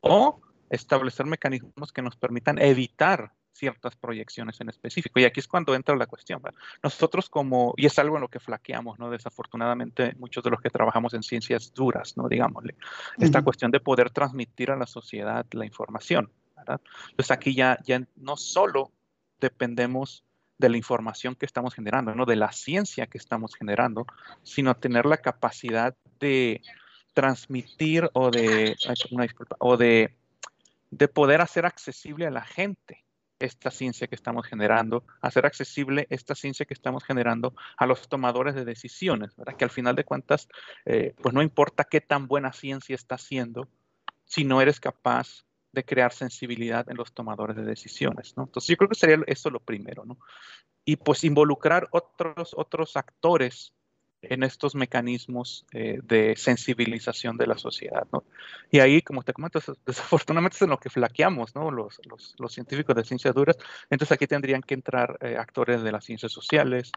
o 0.00 0.40
establecer 0.70 1.26
mecanismos 1.26 1.92
que 1.92 2.02
nos 2.02 2.16
permitan 2.16 2.58
evitar 2.58 3.32
ciertas 3.56 3.96
proyecciones 3.96 4.60
en 4.60 4.68
específico. 4.68 5.18
Y 5.18 5.24
aquí 5.24 5.40
es 5.40 5.48
cuando 5.48 5.74
entra 5.74 5.96
la 5.96 6.06
cuestión. 6.06 6.40
Nosotros 6.82 7.28
como, 7.28 7.74
y 7.76 7.86
es 7.86 7.98
algo 7.98 8.16
en 8.16 8.22
lo 8.22 8.28
que 8.28 8.40
flaqueamos, 8.40 8.98
¿no? 8.98 9.10
Desafortunadamente, 9.10 10.14
muchos 10.18 10.44
de 10.44 10.50
los 10.50 10.60
que 10.60 10.70
trabajamos 10.70 11.14
en 11.14 11.22
ciencias 11.22 11.72
duras, 11.74 12.16
¿no? 12.16 12.28
Digámosle, 12.28 12.74
esta 13.18 13.42
cuestión 13.42 13.70
de 13.70 13.80
poder 13.80 14.10
transmitir 14.10 14.70
a 14.70 14.76
la 14.76 14.86
sociedad 14.86 15.46
la 15.52 15.64
información, 15.64 16.30
¿verdad? 16.56 16.80
Entonces 17.10 17.30
aquí 17.30 17.54
ya, 17.54 17.78
ya 17.84 18.02
no 18.16 18.36
solo 18.36 18.92
dependemos 19.40 20.24
de 20.58 20.68
la 20.68 20.76
información 20.76 21.34
que 21.34 21.46
estamos 21.46 21.74
generando, 21.74 22.14
¿no? 22.14 22.24
De 22.26 22.36
la 22.36 22.52
ciencia 22.52 23.06
que 23.06 23.18
estamos 23.18 23.54
generando, 23.54 24.06
sino 24.42 24.74
tener 24.74 25.06
la 25.06 25.18
capacidad 25.18 25.94
de 26.18 26.62
transmitir 27.12 28.10
o 28.12 28.30
de, 28.30 28.76
una 29.10 29.22
disculpa, 29.22 29.56
o 29.58 29.76
de, 29.76 30.16
de 30.90 31.08
poder 31.08 31.40
hacer 31.40 31.64
accesible 31.66 32.26
a 32.26 32.30
la 32.30 32.42
gente 32.42 33.05
esta 33.38 33.70
ciencia 33.70 34.06
que 34.06 34.14
estamos 34.14 34.46
generando, 34.46 35.04
hacer 35.20 35.46
accesible 35.46 36.06
esta 36.10 36.34
ciencia 36.34 36.66
que 36.66 36.74
estamos 36.74 37.04
generando 37.04 37.54
a 37.76 37.86
los 37.86 38.08
tomadores 38.08 38.54
de 38.54 38.64
decisiones, 38.64 39.36
¿verdad? 39.36 39.56
Que 39.56 39.64
al 39.64 39.70
final 39.70 39.94
de 39.94 40.04
cuentas, 40.04 40.48
eh, 40.84 41.14
pues 41.22 41.34
no 41.34 41.42
importa 41.42 41.84
qué 41.84 42.00
tan 42.00 42.26
buena 42.26 42.52
ciencia 42.52 42.94
está 42.94 43.16
haciendo, 43.16 43.68
si 44.24 44.44
no 44.44 44.60
eres 44.60 44.80
capaz 44.80 45.44
de 45.72 45.84
crear 45.84 46.12
sensibilidad 46.12 46.88
en 46.88 46.96
los 46.96 47.12
tomadores 47.12 47.56
de 47.56 47.62
decisiones, 47.62 48.34
¿no? 48.36 48.44
Entonces 48.44 48.68
yo 48.68 48.76
creo 48.76 48.88
que 48.88 48.94
sería 48.94 49.18
eso 49.26 49.50
lo 49.50 49.60
primero, 49.60 50.04
¿no? 50.06 50.18
Y 50.86 50.96
pues 50.96 51.22
involucrar 51.24 51.88
otros, 51.90 52.54
otros 52.56 52.96
actores 52.96 53.74
en 54.22 54.42
estos 54.42 54.74
mecanismos 54.74 55.66
eh, 55.72 56.00
de 56.02 56.34
sensibilización 56.36 57.36
de 57.36 57.46
la 57.46 57.58
sociedad. 57.58 58.06
¿no? 58.12 58.24
Y 58.70 58.80
ahí, 58.80 59.02
como 59.02 59.22
te 59.22 59.32
comento, 59.32 59.60
desafortunadamente 59.86 60.56
es 60.56 60.62
en 60.62 60.70
lo 60.70 60.78
que 60.78 60.90
flaqueamos 60.90 61.54
¿no? 61.54 61.70
los, 61.70 62.00
los, 62.06 62.34
los 62.38 62.52
científicos 62.52 62.96
de 62.96 63.04
ciencias 63.04 63.34
duras. 63.34 63.56
Entonces 63.90 64.12
aquí 64.12 64.26
tendrían 64.26 64.62
que 64.62 64.74
entrar 64.74 65.18
eh, 65.20 65.36
actores 65.38 65.82
de 65.82 65.92
las 65.92 66.04
ciencias 66.04 66.32
sociales, 66.32 66.92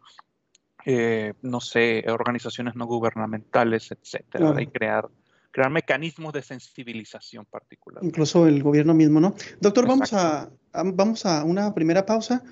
eh, 0.85 1.33
no 1.41 1.59
sé, 1.59 2.05
organizaciones 2.07 2.75
no 2.75 2.85
gubernamentales, 2.85 3.91
etcétera, 3.91 4.61
y 4.61 4.67
crear, 4.67 5.09
crear 5.51 5.69
mecanismos 5.69 6.33
de 6.33 6.41
sensibilización 6.41 7.45
particular. 7.45 8.03
Incluso 8.03 8.47
el 8.47 8.63
gobierno 8.63 8.93
mismo, 8.93 9.19
¿no? 9.19 9.35
Doctor, 9.59 9.87
vamos 9.87 10.13
a, 10.13 10.49
vamos 10.71 11.25
a 11.25 11.43
una 11.43 11.73
primera 11.73 12.05
pausa, 12.05 12.43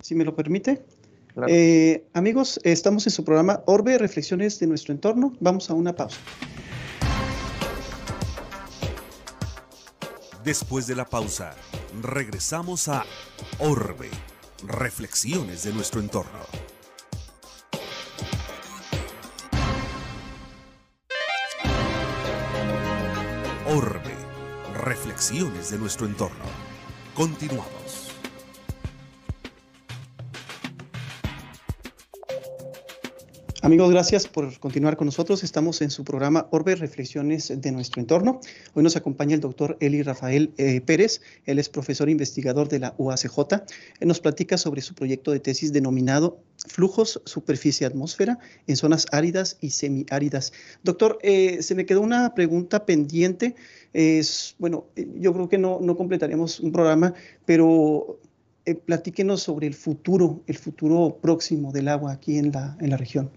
si 0.00 0.14
me 0.14 0.24
lo 0.24 0.36
permite. 0.36 0.84
Eh, 1.46 2.04
amigos, 2.14 2.58
estamos 2.64 3.06
en 3.06 3.12
su 3.12 3.24
programa 3.24 3.62
Orbe, 3.66 3.98
Reflexiones 3.98 4.58
de 4.58 4.66
nuestro 4.66 4.92
entorno. 4.92 5.36
Vamos 5.40 5.70
a 5.70 5.74
una 5.74 5.94
pausa. 5.94 6.18
Después 10.42 10.86
de 10.86 10.96
la 10.96 11.04
pausa, 11.04 11.54
regresamos 12.02 12.88
a 12.88 13.04
Orbe, 13.58 14.08
Reflexiones 14.66 15.62
de 15.62 15.72
nuestro 15.72 16.00
entorno. 16.00 16.40
Orbe, 23.66 24.14
Reflexiones 24.82 25.70
de 25.70 25.78
nuestro 25.78 26.06
entorno. 26.06 26.44
Continuamos. 27.14 27.77
Amigos, 33.68 33.90
gracias 33.90 34.26
por 34.26 34.58
continuar 34.60 34.96
con 34.96 35.04
nosotros. 35.04 35.44
Estamos 35.44 35.82
en 35.82 35.90
su 35.90 36.02
programa 36.02 36.48
Orbe, 36.52 36.74
Reflexiones 36.74 37.52
de 37.54 37.70
nuestro 37.70 38.00
entorno. 38.00 38.40
Hoy 38.72 38.82
nos 38.82 38.96
acompaña 38.96 39.34
el 39.34 39.42
doctor 39.42 39.76
Eli 39.80 40.02
Rafael 40.02 40.54
eh, 40.56 40.80
Pérez. 40.80 41.20
Él 41.44 41.58
es 41.58 41.68
profesor 41.68 42.08
investigador 42.08 42.70
de 42.70 42.78
la 42.78 42.94
UACJ. 42.96 43.38
Él 44.00 44.08
nos 44.08 44.20
platica 44.20 44.56
sobre 44.56 44.80
su 44.80 44.94
proyecto 44.94 45.32
de 45.32 45.40
tesis 45.40 45.70
denominado 45.70 46.40
Flujos, 46.66 47.20
Superficie, 47.26 47.86
Atmósfera 47.86 48.38
en 48.66 48.76
zonas 48.76 49.04
áridas 49.12 49.58
y 49.60 49.68
semiáridas. 49.68 50.54
Doctor, 50.82 51.18
eh, 51.20 51.62
se 51.62 51.74
me 51.74 51.84
quedó 51.84 52.00
una 52.00 52.34
pregunta 52.34 52.86
pendiente. 52.86 53.54
Bueno, 54.58 54.86
eh, 54.96 55.06
yo 55.16 55.34
creo 55.34 55.50
que 55.50 55.58
no, 55.58 55.78
no 55.82 55.94
completaríamos 55.94 56.60
un 56.60 56.72
programa, 56.72 57.12
pero 57.44 58.18
platíquenos 58.86 59.42
sobre 59.42 59.66
el 59.66 59.74
futuro, 59.74 60.40
el 60.46 60.56
futuro 60.56 61.18
próximo 61.20 61.70
del 61.70 61.88
agua 61.88 62.12
aquí 62.12 62.38
en 62.38 62.50
la, 62.50 62.74
en 62.80 62.88
la 62.88 62.96
región. 62.96 63.30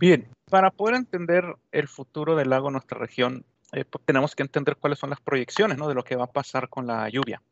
Bien, 0.00 0.26
para 0.48 0.70
poder 0.70 0.94
entender 0.94 1.44
el 1.72 1.86
futuro 1.86 2.34
del 2.34 2.48
lago 2.48 2.68
en 2.68 2.72
nuestra 2.72 2.98
región, 2.98 3.44
eh, 3.72 3.84
pues, 3.84 4.02
tenemos 4.06 4.34
que 4.34 4.42
entender 4.42 4.76
cuáles 4.76 4.98
son 4.98 5.10
las 5.10 5.20
proyecciones 5.20 5.76
¿no? 5.76 5.88
de 5.88 5.94
lo 5.94 6.02
que 6.02 6.16
va 6.16 6.24
a 6.24 6.32
pasar 6.32 6.70
con 6.70 6.86
la 6.86 7.06
lluvia. 7.10 7.42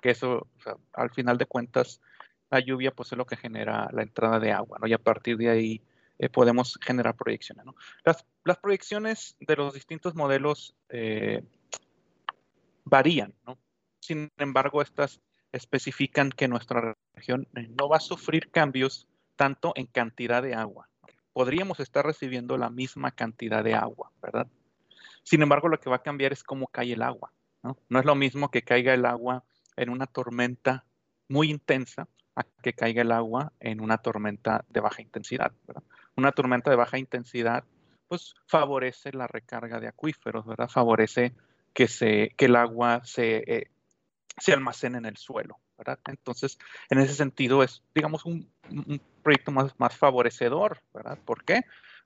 Que 0.00 0.10
eso, 0.10 0.46
al 0.92 1.10
final 1.10 1.36
de 1.36 1.46
cuentas, 1.46 2.00
la 2.48 2.60
lluvia 2.60 2.92
pues, 2.92 3.10
es 3.10 3.18
lo 3.18 3.26
que 3.26 3.36
genera 3.36 3.88
la 3.92 4.02
entrada 4.02 4.38
de 4.38 4.52
agua, 4.52 4.78
¿no? 4.80 4.86
y 4.86 4.92
a 4.92 4.98
partir 4.98 5.36
de 5.36 5.50
ahí 5.50 5.82
eh, 6.20 6.28
podemos 6.28 6.78
generar 6.80 7.16
proyecciones. 7.16 7.66
¿no? 7.66 7.74
Las, 8.04 8.24
las, 8.44 8.58
proyecciones 8.58 9.34
de 9.40 9.56
los 9.56 9.74
distintos 9.74 10.14
modelos 10.14 10.76
eh, 10.90 11.42
varían, 12.84 13.34
¿no? 13.44 13.58
sin 13.98 14.30
embargo, 14.36 14.80
estas 14.80 15.20
especifican 15.50 16.30
que 16.30 16.46
nuestra 16.46 16.94
región 17.14 17.48
no 17.52 17.88
va 17.88 17.96
a 17.96 18.00
sufrir 18.00 18.48
cambios 18.52 19.08
tanto 19.34 19.72
en 19.74 19.86
cantidad 19.86 20.40
de 20.40 20.54
agua 20.54 20.88
podríamos 21.36 21.80
estar 21.80 22.06
recibiendo 22.06 22.56
la 22.56 22.70
misma 22.70 23.10
cantidad 23.10 23.62
de 23.62 23.74
agua, 23.74 24.10
¿verdad? 24.22 24.46
Sin 25.22 25.42
embargo, 25.42 25.68
lo 25.68 25.78
que 25.78 25.90
va 25.90 25.96
a 25.96 26.02
cambiar 26.02 26.32
es 26.32 26.42
cómo 26.42 26.66
cae 26.66 26.94
el 26.94 27.02
agua, 27.02 27.30
¿no? 27.62 27.76
Es 27.90 28.06
lo 28.06 28.14
mismo 28.14 28.50
que 28.50 28.62
caiga 28.62 28.94
el 28.94 29.04
agua 29.04 29.44
en 29.76 29.90
una 29.90 30.06
tormenta 30.06 30.86
muy 31.28 31.50
intensa 31.50 32.08
a 32.36 32.42
que 32.62 32.72
caiga 32.72 33.02
el 33.02 33.12
agua 33.12 33.52
en 33.60 33.82
una 33.82 33.98
tormenta 33.98 34.64
de 34.70 34.80
baja 34.80 35.02
intensidad, 35.02 35.52
¿verdad? 35.66 35.82
Una 36.16 36.32
tormenta 36.32 36.70
de 36.70 36.76
baja 36.76 36.96
intensidad, 36.96 37.64
pues 38.08 38.34
favorece 38.46 39.12
la 39.12 39.26
recarga 39.26 39.78
de 39.78 39.88
acuíferos, 39.88 40.46
¿verdad? 40.46 40.68
Favorece 40.68 41.34
que, 41.74 41.86
se, 41.86 42.30
que 42.38 42.46
el 42.46 42.56
agua 42.56 43.02
se, 43.04 43.44
eh, 43.46 43.70
se 44.38 44.54
almacene 44.54 44.96
en 44.96 45.04
el 45.04 45.18
suelo, 45.18 45.58
Entonces, 46.06 46.58
en 46.90 46.98
ese 46.98 47.14
sentido 47.14 47.62
es, 47.62 47.82
digamos, 47.94 48.24
un, 48.24 48.50
proyecto 49.22 49.52
más, 49.52 49.78
más 49.78 49.96
favorecedor, 49.96 50.80
¿verdad? 50.94 51.18
¿Por 51.24 51.44
qué? 51.44 51.62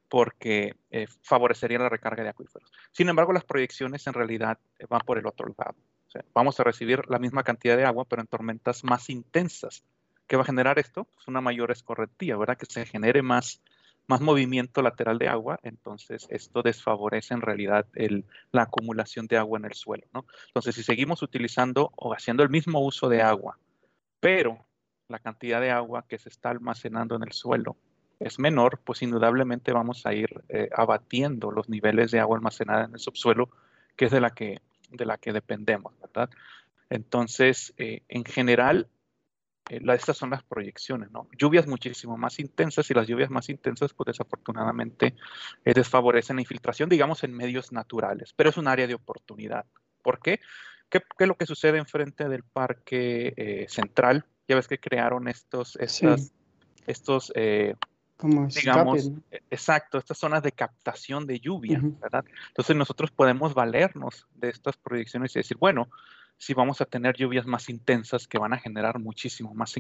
Porque 0.09 0.75
eh, 0.91 1.07
favorecería 1.23 1.79
la 1.79 1.89
recarga 1.89 2.23
de 2.23 2.31
acuíferos. 2.31 2.71
Sin 2.93 3.09
embargo, 3.09 3.33
las 3.33 3.45
proyecciones 3.45 4.07
en 4.07 4.15
realidad 4.15 4.59
eh, 4.79 4.87
van 4.89 5.03
por 5.03 5.19
el 5.19 5.27
otro 5.27 5.55
lado. 5.57 5.77
vamos 6.35 6.59
a 6.59 6.65
recibir 6.65 7.03
la 7.09 7.19
misma 7.19 7.43
cantidad 7.43 7.77
de 7.77 7.85
agua, 7.85 8.05
pero 8.05 8.23
en 8.23 8.29
tormentas 8.29 8.85
más 8.85 9.09
intensas. 9.11 9.85
¿Qué 10.27 10.37
va 10.37 10.43
a 10.43 10.47
generar 10.47 10.79
esto? 10.79 11.05
Pues 11.05 11.27
una 11.29 11.41
mayor 11.41 11.71
escorrentía, 11.71 12.37
¿verdad? 12.37 12.57
Que 12.57 12.67
se 12.67 12.87
genere 12.87 13.23
más, 13.23 13.61
más 14.11 14.21
movimiento 14.21 14.83
lateral 14.83 15.19
de 15.19 15.29
agua, 15.29 15.61
entonces 15.63 16.27
esto 16.31 16.63
desfavorece 16.63 17.33
en 17.33 17.43
realidad 17.43 17.87
la 18.51 18.63
acumulación 18.63 19.29
de 19.29 19.39
agua 19.39 19.59
en 19.61 19.67
el 19.67 19.75
suelo. 19.75 20.05
¿no? 20.13 20.27
Entonces, 20.49 20.75
si 20.75 20.83
seguimos 20.83 21.23
utilizando 21.23 21.93
o 21.97 22.13
haciendo 22.13 22.43
el 22.43 22.51
mismo 22.51 22.81
uso 22.81 23.09
de 23.09 23.23
agua, 23.23 23.57
pero 24.19 24.67
la 25.09 25.21
cantidad 25.21 25.61
de 25.61 25.71
agua 25.71 26.05
que 26.09 26.19
se 26.19 26.29
está 26.29 26.51
almacenando 26.51 27.15
en 27.15 27.23
el 27.23 27.33
suelo 27.33 27.77
es 28.19 28.41
menor, 28.41 28.81
pues 28.85 29.01
indudablemente 29.01 29.73
vamos 29.73 30.05
a 30.07 30.13
ir 30.13 30.29
eh, 30.49 30.69
abatiendo 30.77 31.53
los 31.53 31.69
niveles 31.69 32.11
de 32.11 32.19
agua 32.19 32.37
almacenada 32.37 32.87
en 32.87 32.95
el 32.95 32.99
subsuelo, 32.99 33.49
que 33.97 34.07
es 34.07 34.11
de 34.11 34.21
la 34.21 34.31
que, 34.31 34.61
de 34.91 35.07
la 35.07 35.19
que 35.19 35.33
dependemos, 35.33 35.95
¿verdad? 36.01 36.31
Entonces, 36.91 37.73
eh, 37.79 38.03
en 38.09 38.25
general, 38.25 38.89
eh, 39.71 39.81
estas 39.95 40.17
son 40.17 40.31
las 40.31 40.43
proyecciones, 40.43 41.13
¿no? 41.13 41.29
Lluvias 41.39 41.67
muchísimo 41.69 42.17
más 42.17 42.41
intensas 42.41 42.91
y 42.91 42.95
las 42.95 43.07
lluvias 43.07 43.31
más 43.31 43.49
intensas, 43.49 43.95
pues 43.95 44.07
desafortunadamente 44.07 45.15
eh, 45.65 45.73
desfavorecen 45.73 46.37
la 46.37 46.43
infiltración, 46.43 46.89
digamos, 46.89 47.23
en 47.23 47.33
medios 47.33 47.71
naturales, 47.71 48.33
pero 48.35 48.51
es 48.51 48.57
un 48.57 48.67
área 48.67 48.89
de 48.89 48.95
oportunidad. 48.95 49.65
¿Por 50.03 50.19
qué? 50.19 50.41
¿Qué, 50.89 51.03
es 51.17 51.29
lo 51.29 51.37
que 51.37 51.47
sucede 51.47 51.79
enfrente 51.79 52.29
del 52.29 52.43
parque 52.43 53.33
eh, 53.37 53.67
central? 53.69 54.27
Ya 54.49 54.57
ves 54.57 54.67
que 54.67 54.81
crearon 54.81 55.29
estos, 55.29 55.77
estas, 55.77 56.33
estos, 56.89 57.33
digamos, 57.37 59.13
exacto, 59.51 59.99
estas 59.99 60.19
zonas 60.19 60.43
de 60.43 60.51
captación 60.51 61.29
de 61.29 61.39
lluvia, 61.39 61.81
¿verdad? 61.81 62.25
Entonces 62.49 62.75
nosotros 62.75 63.13
podemos 63.13 63.55
valernos 63.55 64.27
de 64.35 64.49
estas 64.49 64.77
proyecciones 64.77 65.37
y 65.37 65.39
decir, 65.39 65.59
bueno, 65.59 65.89
si 66.41 66.55
vamos 66.55 66.81
a 66.81 66.87
tener 66.87 67.17
lluvias 67.17 67.45
más 67.45 67.69
intensas 67.69 68.27
que 68.27 68.39
van 68.39 68.55
a 68.55 68.59
generar 68.59 68.99
muchísimo 68.99 69.53
más 69.53 69.75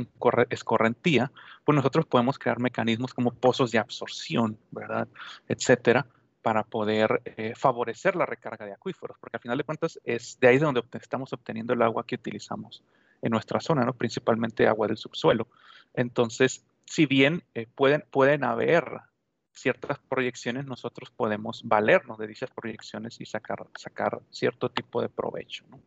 escorrentía, 0.50 1.32
pues 1.64 1.74
nosotros 1.74 2.04
podemos 2.04 2.38
crear 2.38 2.60
mecanismos 2.60 3.14
como 3.14 3.32
pozos 3.32 3.70
de 3.70 3.78
absorción, 3.78 4.58
¿verdad? 4.70 5.08
Etcétera, 5.48 6.06
para 6.42 6.62
poder 6.62 7.22
eh, 7.24 7.54
favorecer 7.56 8.14
la 8.14 8.26
recarga 8.26 8.66
de 8.66 8.74
acuíferos, 8.74 9.16
porque 9.18 9.38
al 9.38 9.40
final 9.40 9.56
de 9.56 9.64
cuentas 9.64 9.98
es 10.04 10.38
de 10.38 10.48
ahí 10.48 10.58
de 10.58 10.66
donde 10.66 10.84
estamos 11.00 11.32
obteniendo 11.32 11.72
el 11.72 11.80
agua 11.80 12.04
que 12.04 12.16
utilizamos 12.16 12.84
en 13.22 13.30
nuestra 13.30 13.58
zona, 13.60 13.86
¿no? 13.86 13.94
principalmente 13.94 14.68
agua 14.68 14.86
del 14.86 14.98
subsuelo. 14.98 15.48
Entonces, 15.94 16.62
si 16.84 17.06
bien 17.06 17.42
eh, 17.54 17.68
pueden, 17.74 18.04
pueden 18.10 18.44
haber 18.44 18.84
ciertas 19.54 19.98
proyecciones, 20.10 20.66
nosotros 20.66 21.10
podemos 21.10 21.62
valernos 21.64 22.18
de 22.18 22.26
dichas 22.26 22.50
proyecciones 22.50 23.18
y 23.18 23.24
sacar, 23.24 23.66
sacar 23.78 24.20
cierto 24.28 24.68
tipo 24.68 25.00
de 25.00 25.08
provecho. 25.08 25.64
¿no? 25.70 25.80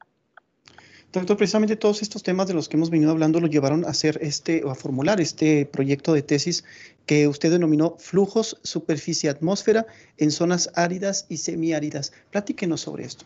Doctor, 1.14 1.38
precisamente 1.38 1.76
todos 1.76 2.02
estos 2.02 2.24
temas 2.24 2.48
de 2.48 2.56
los 2.56 2.68
que 2.68 2.76
hemos 2.76 2.90
venido 2.90 3.12
hablando 3.12 3.40
lo 3.40 3.46
llevaron 3.46 3.86
a 3.86 3.90
hacer 3.90 4.18
este 4.24 4.64
o 4.64 4.72
a 4.72 4.76
formular 4.76 5.22
este 5.22 5.68
proyecto 5.68 6.12
de 6.12 6.24
tesis 6.24 6.66
que 7.06 7.28
usted 7.28 7.52
denominó 7.52 7.98
flujos, 8.00 8.60
superficie, 8.64 9.30
atmósfera 9.30 9.86
en 10.18 10.32
zonas 10.32 10.72
áridas 10.74 11.28
y 11.30 11.38
semiáridas. 11.38 12.14
Platíquenos 12.32 12.82
sobre 12.82 13.04
esto. 13.04 13.26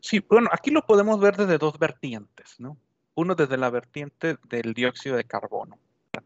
Sí, 0.00 0.22
bueno, 0.28 0.50
aquí 0.52 0.70
lo 0.70 0.82
podemos 0.82 1.18
ver 1.18 1.38
desde 1.38 1.56
dos 1.56 1.78
vertientes, 1.78 2.56
¿no? 2.58 2.76
Uno 3.14 3.34
desde 3.34 3.56
la 3.56 3.70
vertiente 3.70 4.36
del 4.50 4.74
dióxido 4.74 5.16
de 5.16 5.24
carbono, 5.24 5.78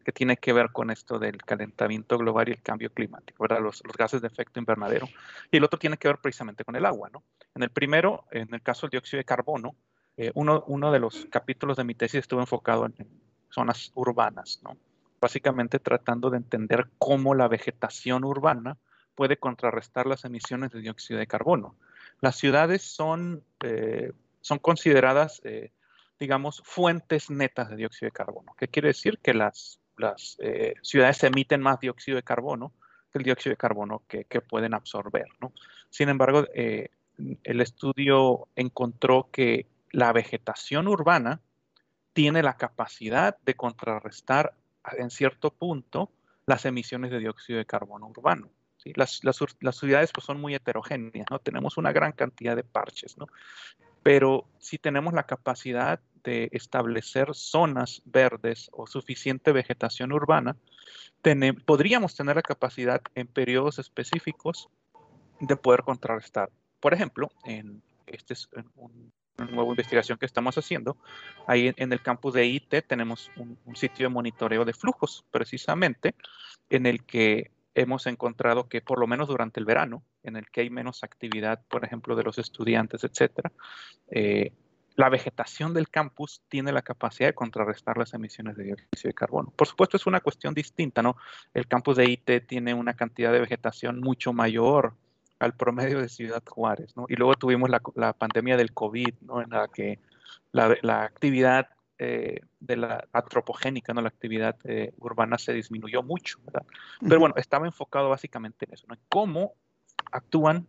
que 0.03 0.11
tiene 0.11 0.35
que 0.35 0.51
ver 0.51 0.71
con 0.73 0.89
esto 0.89 1.17
del 1.17 1.37
calentamiento 1.37 2.17
global 2.17 2.49
y 2.49 2.51
el 2.51 2.61
cambio 2.61 2.91
climático, 2.91 3.41
¿verdad? 3.41 3.61
Los, 3.63 3.81
los, 3.85 3.95
gases 3.95 4.19
de 4.21 4.27
efecto 4.27 4.59
invernadero. 4.59 5.07
Y 5.49 5.55
el 5.55 5.63
otro 5.63 5.79
tiene 5.79 5.95
que 5.95 6.09
ver 6.09 6.17
precisamente 6.17 6.65
con 6.65 6.75
el 6.75 6.85
agua, 6.85 7.09
¿no? 7.09 7.23
En 7.55 7.63
el 7.63 7.69
primero, 7.69 8.25
en 8.31 8.53
el 8.53 8.61
caso 8.61 8.81
del 8.81 8.91
dióxido 8.91 9.19
de 9.19 9.23
carbono, 9.23 9.77
eh, 10.21 10.33
uno, 10.35 10.65
uno, 10.67 10.91
de 10.91 10.99
los 10.99 11.27
capítulos 11.31 11.77
de 11.77 11.85
mi 11.85 11.95
tesis 11.95 12.19
estuvo 12.19 12.41
enfocado 12.41 12.85
en, 12.85 12.93
zonas 13.49 13.93
urbanas, 13.95 14.59
¿no? 14.63 14.75
básicamente 15.21 15.79
tratando 15.79 16.29
de 16.29 16.35
entender 16.35 16.89
cómo 16.97 17.35
la 17.35 17.47
vegetación 17.47 18.25
urbana 18.25 18.77
puede 19.15 19.37
contrarrestar 19.37 20.07
las 20.07 20.25
emisiones 20.25 20.71
de 20.71 20.81
dióxido 20.81 21.21
de 21.21 21.25
carbono. 21.25 21.77
Las 22.19 22.35
ciudades 22.35 22.81
son, 22.81 23.45
eh, 23.63 24.11
son 24.41 24.59
consideradas, 24.59 25.39
eh, 25.45 25.71
digamos, 26.19 26.61
fuentes 26.65 27.29
netas 27.29 27.69
de 27.69 27.77
dióxido 27.77 28.07
de 28.07 28.11
carbono. 28.11 28.53
¿Qué 28.57 28.67
quiere 28.67 28.89
decir? 28.89 29.19
Que 29.19 29.33
las, 29.33 29.79
las 29.95 30.37
ciudades 30.81 31.23
emiten 31.23 31.61
más 31.61 31.79
dióxido 31.79 32.17
de 32.17 32.23
carbono 32.23 32.73
que 33.09 33.19
el 33.19 33.23
dióxido 33.23 33.53
de 33.53 33.57
carbono 33.57 34.03
que, 34.09 34.25
pueden 34.41 34.73
absorber. 34.73 35.27
¿no? 35.39 35.53
Sin 35.89 36.09
embargo, 36.09 36.45
el 36.53 37.61
estudio 37.61 38.49
encontró 38.55 39.29
que 39.31 39.65
la 39.91 40.11
vegetación 40.13 40.87
urbana 40.87 41.41
tiene 42.13 42.43
la 42.43 42.57
capacidad 42.57 43.37
de 43.45 43.55
contrarrestar 43.55 44.53
en 44.97 45.09
cierto 45.09 45.51
punto 45.51 46.11
las 46.45 46.65
emisiones 46.65 47.11
de 47.11 47.19
dióxido 47.19 47.59
de 47.59 47.65
carbono 47.65 48.07
urbano. 48.07 48.49
Las, 48.95 49.21
ciudades 49.73 50.11
pues, 50.13 50.25
son 50.25 50.39
muy 50.39 50.55
heterogéneas, 50.55 51.27
¿no? 51.29 51.39
Tenemos 51.39 51.77
una 51.77 51.91
gran 51.91 52.13
cantidad 52.13 52.55
de 52.55 52.63
parches, 52.63 53.17
¿no? 53.17 53.27
Pero 54.03 54.45
si 54.57 54.77
tenemos 54.77 55.13
la 55.13 55.23
capacidad 55.23 55.99
de 56.23 56.49
establecer 56.53 57.35
zonas 57.35 58.01
verdes 58.05 58.69
o 58.71 58.87
suficiente 58.87 59.51
vegetación 59.51 60.13
urbana, 60.13 60.55
podríamos 61.65 62.15
tener 62.15 62.37
la 62.37 62.41
capacidad 62.41 63.01
en 63.15 63.27
periodos 63.27 63.79
específicos 63.79 64.69
de 65.41 65.55
poder 65.57 65.83
contrarrestar. 65.83 66.49
Por 66.79 66.93
ejemplo, 66.93 67.29
en 67.43 67.81
este 68.07 68.33
es 68.33 68.49
una 68.75 69.11
nueva 69.45 69.69
investigación 69.69 70.17
que 70.17 70.25
estamos 70.25 70.57
haciendo, 70.57 70.97
ahí 71.47 71.73
en 71.75 71.93
el 71.93 72.01
campus 72.01 72.33
de 72.33 72.45
IT 72.45 72.85
tenemos 72.87 73.31
un, 73.35 73.57
un 73.65 73.75
sitio 73.75 74.07
de 74.07 74.13
monitoreo 74.13 74.65
de 74.65 74.73
flujos, 74.73 75.25
precisamente, 75.31 76.15
en 76.69 76.85
el 76.85 77.03
que 77.03 77.51
hemos 77.75 78.07
encontrado 78.07 78.67
que 78.67 78.81
por 78.81 78.99
lo 78.99 79.07
menos 79.07 79.27
durante 79.27 79.59
el 79.59 79.65
verano, 79.65 80.03
en 80.23 80.35
el 80.35 80.49
que 80.49 80.61
hay 80.61 80.69
menos 80.69 81.03
actividad, 81.03 81.61
por 81.67 81.85
ejemplo, 81.85 82.15
de 82.15 82.23
los 82.23 82.37
estudiantes, 82.37 83.03
etcétera, 83.03 83.51
eh, 84.09 84.51
la 84.95 85.09
vegetación 85.09 85.73
del 85.73 85.89
campus 85.89 86.41
tiene 86.49 86.73
la 86.73 86.81
capacidad 86.81 87.29
de 87.29 87.33
contrarrestar 87.33 87.97
las 87.97 88.13
emisiones 88.13 88.57
de 88.57 88.65
dióxido 88.65 89.09
de 89.09 89.13
carbono. 89.13 89.53
Por 89.55 89.65
supuesto, 89.65 89.95
es 89.95 90.05
una 90.05 90.19
cuestión 90.19 90.53
distinta, 90.53 91.01
¿no? 91.01 91.15
El 91.53 91.67
campus 91.67 91.95
de 91.95 92.09
IT 92.09 92.47
tiene 92.47 92.73
una 92.73 92.95
cantidad 92.95 93.31
de 93.31 93.39
vegetación 93.39 94.01
mucho 94.01 94.33
mayor 94.33 94.95
al 95.39 95.53
promedio 95.53 96.01
de 96.01 96.09
Ciudad 96.09 96.43
Juárez, 96.45 96.95
¿no? 96.95 97.05
Y 97.07 97.15
luego 97.15 97.35
tuvimos 97.35 97.69
la, 97.69 98.13
pandemia 98.13 98.57
del 98.57 98.73
COVID, 98.73 99.15
¿no? 99.21 99.41
En 99.41 99.49
la 99.49 99.67
que 99.67 99.99
la, 100.51 100.75
la 100.81 101.03
actividad 101.03 101.69
eh, 102.01 102.39
de 102.61 102.77
la 102.77 103.05
antropogénica, 103.11 103.93
¿no? 103.93 104.01
la 104.01 104.07
actividad 104.07 104.55
eh, 104.63 104.93
urbana 104.99 105.37
se 105.37 105.51
disminuyó 105.51 106.01
mucho. 106.01 106.39
¿verdad? 106.45 106.65
Pero 107.01 107.19
bueno, 107.19 107.35
estaba 107.35 107.65
enfocado 107.65 108.07
básicamente 108.07 108.65
en 108.65 108.73
eso, 108.73 108.85
¿no? 108.87 108.95
cómo 109.09 109.53
actúan 110.09 110.65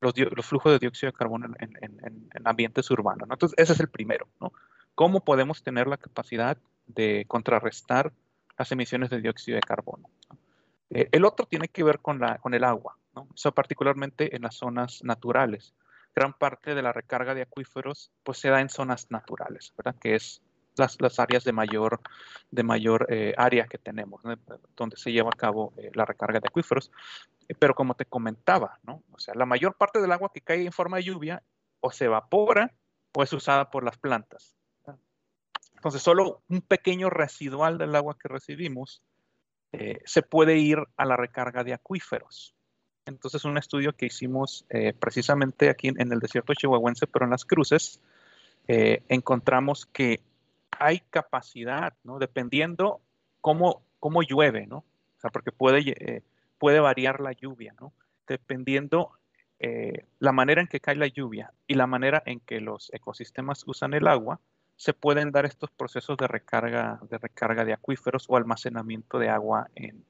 los, 0.00 0.14
los, 0.16 0.46
flujos 0.46 0.70
de 0.70 0.78
dióxido 0.78 1.10
de 1.10 1.18
carbono 1.18 1.46
en, 1.58 1.76
en, 1.80 2.28
en, 2.32 2.46
ambientes 2.46 2.88
urbanos. 2.92 3.26
¿no? 3.26 3.34
Entonces, 3.34 3.58
ese 3.58 3.72
es 3.72 3.80
el 3.80 3.88
primero. 3.88 4.28
¿no? 4.40 4.52
¿Cómo 4.94 5.24
podemos 5.24 5.64
tener 5.64 5.88
la 5.88 5.96
capacidad 5.96 6.56
de 6.86 7.24
contrarrestar 7.26 8.12
las 8.56 8.70
emisiones 8.70 9.10
de 9.10 9.20
dióxido 9.20 9.56
de 9.56 9.62
carbono? 9.62 10.08
Eh, 10.94 11.08
el 11.12 11.24
otro 11.24 11.46
tiene 11.46 11.68
que 11.68 11.84
ver 11.84 12.00
con, 12.00 12.20
la, 12.20 12.38
con 12.38 12.54
el 12.54 12.64
agua, 12.64 12.96
¿no? 13.14 13.28
Eso 13.34 13.52
particularmente 13.52 14.34
en 14.34 14.42
las 14.42 14.54
zonas 14.54 15.02
naturales 15.04 15.74
gran 16.14 16.32
parte 16.32 16.74
de 16.74 16.82
la 16.82 16.92
recarga 16.92 17.34
de 17.34 17.42
acuíferos 17.42 18.12
pues 18.22 18.38
se 18.38 18.48
da 18.48 18.60
en 18.60 18.68
zonas 18.68 19.10
naturales, 19.10 19.72
¿verdad? 19.76 19.96
Que 20.00 20.14
es 20.14 20.42
las, 20.76 21.00
las 21.00 21.18
áreas 21.18 21.44
de 21.44 21.52
mayor, 21.52 22.00
de 22.50 22.62
mayor 22.62 23.06
eh, 23.10 23.34
área 23.36 23.66
que 23.66 23.78
tenemos, 23.78 24.22
donde 24.76 24.96
se 24.96 25.12
lleva 25.12 25.30
a 25.32 25.36
cabo 25.36 25.72
eh, 25.76 25.90
la 25.94 26.04
recarga 26.04 26.40
de 26.40 26.48
acuíferos. 26.48 26.90
Eh, 27.48 27.54
pero 27.54 27.74
como 27.74 27.94
te 27.94 28.06
comentaba, 28.06 28.78
¿no? 28.82 29.02
O 29.12 29.18
sea, 29.18 29.34
la 29.34 29.46
mayor 29.46 29.74
parte 29.74 30.00
del 30.00 30.12
agua 30.12 30.30
que 30.32 30.40
cae 30.40 30.64
en 30.64 30.72
forma 30.72 30.96
de 30.98 31.04
lluvia 31.04 31.42
o 31.80 31.90
se 31.90 32.06
evapora 32.06 32.72
o 33.14 33.22
es 33.22 33.32
usada 33.32 33.70
por 33.70 33.84
las 33.84 33.98
plantas. 33.98 34.56
Entonces, 35.74 36.02
solo 36.02 36.42
un 36.48 36.62
pequeño 36.62 37.10
residual 37.10 37.76
del 37.76 37.94
agua 37.94 38.16
que 38.18 38.28
recibimos 38.28 39.02
se 40.04 40.22
puede 40.22 40.58
ir 40.58 40.78
a 40.96 41.04
la 41.04 41.16
recarga 41.16 41.64
de 41.64 41.74
acuíferos. 41.74 42.54
Entonces, 43.06 43.44
un 43.44 43.58
estudio 43.58 43.94
que 43.94 44.06
hicimos 44.06 44.66
precisamente 44.98 45.68
aquí 45.70 45.88
en, 45.88 46.12
el 46.12 46.20
desierto 46.20 46.54
chihuahuense, 46.54 47.06
pero 47.06 47.24
en 47.24 47.30
las 47.30 47.44
cruces, 47.44 48.00
encontramos 48.66 49.86
que 49.86 50.20
hay 50.78 51.00
capacidad, 51.10 51.94
¿no? 52.02 52.18
Dependiendo 52.18 53.00
cómo, 53.40 53.82
cómo 54.00 54.22
llueve, 54.22 54.66
¿no? 54.66 54.78
O 54.78 55.20
sea, 55.20 55.30
porque 55.30 55.52
puede, 55.52 55.80
eh, 55.90 56.22
puede 56.58 56.80
variar 56.80 57.20
la 57.20 57.32
lluvia, 57.32 57.74
¿no? 57.80 57.92
Dependiendo 58.26 59.12
eh, 59.58 60.04
la 60.18 60.32
manera 60.32 60.60
en 60.60 60.66
que 60.66 60.80
cae 60.80 60.96
la 60.96 61.06
lluvia 61.06 61.52
y 61.66 61.74
la 61.74 61.86
manera 61.86 62.22
en 62.26 62.40
que 62.40 62.60
los 62.60 62.92
ecosistemas 62.92 63.64
usan 63.66 63.94
el 63.94 64.08
agua, 64.08 64.40
se 64.76 64.92
pueden 64.92 65.30
dar 65.30 65.46
estos 65.46 65.70
procesos 65.70 66.16
de 66.16 66.26
recarga 66.26 67.00
de, 67.08 67.18
recarga 67.18 67.64
de 67.64 67.72
acuíferos 67.72 68.26
o 68.28 68.36
almacenamiento 68.36 69.18
de 69.18 69.28
agua 69.28 69.68
en, 69.74 70.04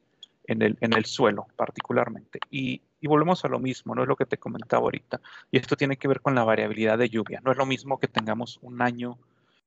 en, 0.46 0.62
el, 0.62 0.78
en 0.80 0.94
el, 0.94 1.04
suelo 1.04 1.46
particularmente. 1.56 2.38
Y, 2.50 2.82
y, 3.00 3.06
volvemos 3.06 3.44
a 3.44 3.48
lo 3.48 3.58
mismo, 3.58 3.94
no 3.94 4.02
es 4.02 4.08
lo 4.08 4.16
que 4.16 4.26
te 4.26 4.38
comentaba 4.38 4.84
ahorita. 4.84 5.20
Y 5.50 5.58
esto 5.58 5.76
tiene 5.76 5.96
que 5.96 6.08
ver 6.08 6.20
con 6.20 6.34
la 6.34 6.44
variabilidad 6.44 6.98
de 6.98 7.10
lluvia. 7.10 7.40
No 7.44 7.52
es 7.52 7.58
lo 7.58 7.66
mismo 7.66 7.98
que 7.98 8.08
tengamos 8.08 8.58
un 8.62 8.80
año 8.80 9.18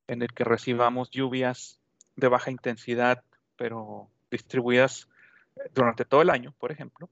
en 0.08 0.22
el 0.22 0.34
que 0.34 0.44
recibamos 0.44 1.12
lluvias 1.12 1.80
de 2.16 2.28
baja 2.28 2.50
intensidad, 2.50 3.24
pero 3.56 4.10
distribuidas 4.32 5.08
durante 5.74 6.06
todo 6.06 6.22
el 6.22 6.30
año, 6.30 6.54
por 6.58 6.72
ejemplo, 6.72 7.10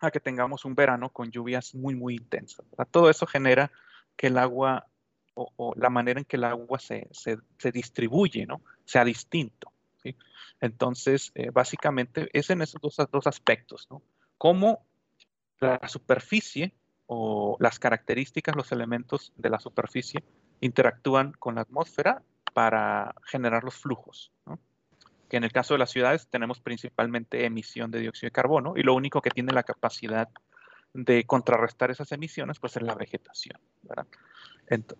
a 0.00 0.10
que 0.10 0.20
tengamos 0.20 0.64
un 0.64 0.74
verano 0.74 1.08
con 1.10 1.30
lluvias 1.30 1.74
muy, 1.74 1.94
muy 1.94 2.16
intensas. 2.16 2.66
Todo 2.90 3.10
eso 3.10 3.26
genera 3.26 3.70
que 4.16 4.28
el 4.28 4.38
agua 4.38 4.86
o, 5.34 5.74
la 5.76 5.90
manera 5.90 6.20
en 6.20 6.24
que 6.24 6.36
el 6.36 6.44
agua 6.44 6.78
se, 6.78 7.08
distribuye, 7.72 8.46
¿no? 8.46 8.62
Sea 8.84 9.04
distinto. 9.04 9.72
Entonces, 10.60 11.32
eh, 11.34 11.50
básicamente 11.50 12.28
es 12.32 12.50
en 12.50 12.62
esos 12.62 12.80
dos, 12.80 12.96
dos 13.10 13.26
aspectos, 13.26 13.86
¿no? 13.90 14.02
Cómo 14.38 14.86
la 15.60 15.88
superficie 15.88 16.74
o 17.06 17.56
las 17.60 17.78
características, 17.78 18.56
los 18.56 18.72
elementos 18.72 19.32
de 19.36 19.50
la 19.50 19.58
superficie 19.58 20.22
interactúan 20.60 21.32
con 21.32 21.56
la 21.56 21.62
atmósfera 21.62 22.22
para 22.52 23.14
generar 23.24 23.64
los 23.64 23.74
flujos. 23.74 24.32
Que 25.28 25.36
en 25.36 25.44
el 25.44 25.52
caso 25.52 25.74
de 25.74 25.78
las 25.78 25.90
ciudades 25.90 26.28
tenemos 26.28 26.60
principalmente 26.60 27.44
emisión 27.44 27.90
de 27.90 28.00
dióxido 28.00 28.28
de 28.28 28.32
carbono 28.32 28.74
y 28.76 28.82
lo 28.82 28.94
único 28.94 29.20
que 29.20 29.30
tiene 29.30 29.52
la 29.52 29.64
capacidad 29.64 30.28
de 30.94 31.24
contrarrestar 31.24 31.90
esas 31.90 32.10
emisiones 32.12 32.58
pues 32.58 32.76
es 32.76 32.82
la 32.82 32.94
vegetación. 32.94 33.60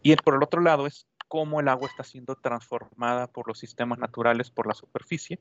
y 0.03 0.17
por 0.17 0.35
el 0.35 0.43
otro 0.43 0.61
lado 0.61 0.87
es 0.87 1.07
cómo 1.29 1.61
el 1.61 1.69
agua 1.69 1.89
está 1.89 2.05
siendo 2.05 2.35
transformada 2.37 3.29
por 3.29 3.49
los 3.49 3.59
sistemas 3.59 3.99
naturales 3.99 4.51
por 4.51 4.67
la 4.67 4.75
superficie 4.75 5.39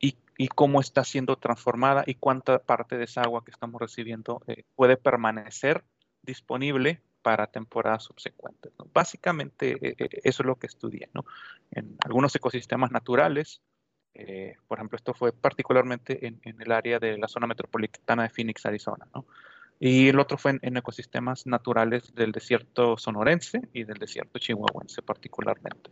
y, 0.00 0.48
cómo 0.48 0.80
está 0.80 1.04
siendo 1.04 1.36
transformada 1.36 2.04
y 2.06 2.16
cuánta 2.16 2.58
parte 2.58 2.98
de 2.98 3.04
esa 3.04 3.22
agua 3.22 3.44
que 3.44 3.50
estamos 3.50 3.80
recibiendo 3.80 4.42
eh, 4.46 4.64
puede 4.74 4.96
permanecer 4.96 5.84
disponible 6.22 7.00
para 7.22 7.46
temporadas 7.46 8.04
subsecuentes. 8.04 8.72
Básicamente 8.92 9.72
eh, 9.80 9.94
eh, 9.98 10.08
eso 10.24 10.42
es 10.42 10.46
lo 10.46 10.56
que 10.56 10.66
estudié. 10.66 11.08
¿no? 11.14 11.24
En 11.70 11.96
algunos 12.04 12.34
ecosistemas 12.34 12.90
naturales, 12.90 13.62
eh, 14.14 14.56
por 14.68 14.78
ejemplo, 14.78 14.96
esto 14.96 15.14
fue 15.14 15.32
particularmente 15.32 16.26
en, 16.26 16.40
el 16.42 16.72
área 16.72 16.98
de 16.98 17.18
la 17.18 17.28
zona 17.28 17.46
metropolitana 17.46 18.24
de 18.24 18.28
Phoenix, 18.30 18.64
Arizona. 18.66 19.06
¿no? 19.14 19.26
Y 19.80 20.08
el 20.08 20.18
otro 20.18 20.38
fue 20.38 20.58
en, 20.62 20.76
ecosistemas 20.76 21.46
naturales 21.46 22.14
del 22.14 22.32
desierto 22.32 22.96
sonorense 22.96 23.62
y 23.72 23.84
del 23.84 23.98
desierto 23.98 24.38
chihuahuense 24.38 25.02
particularmente. 25.02 25.90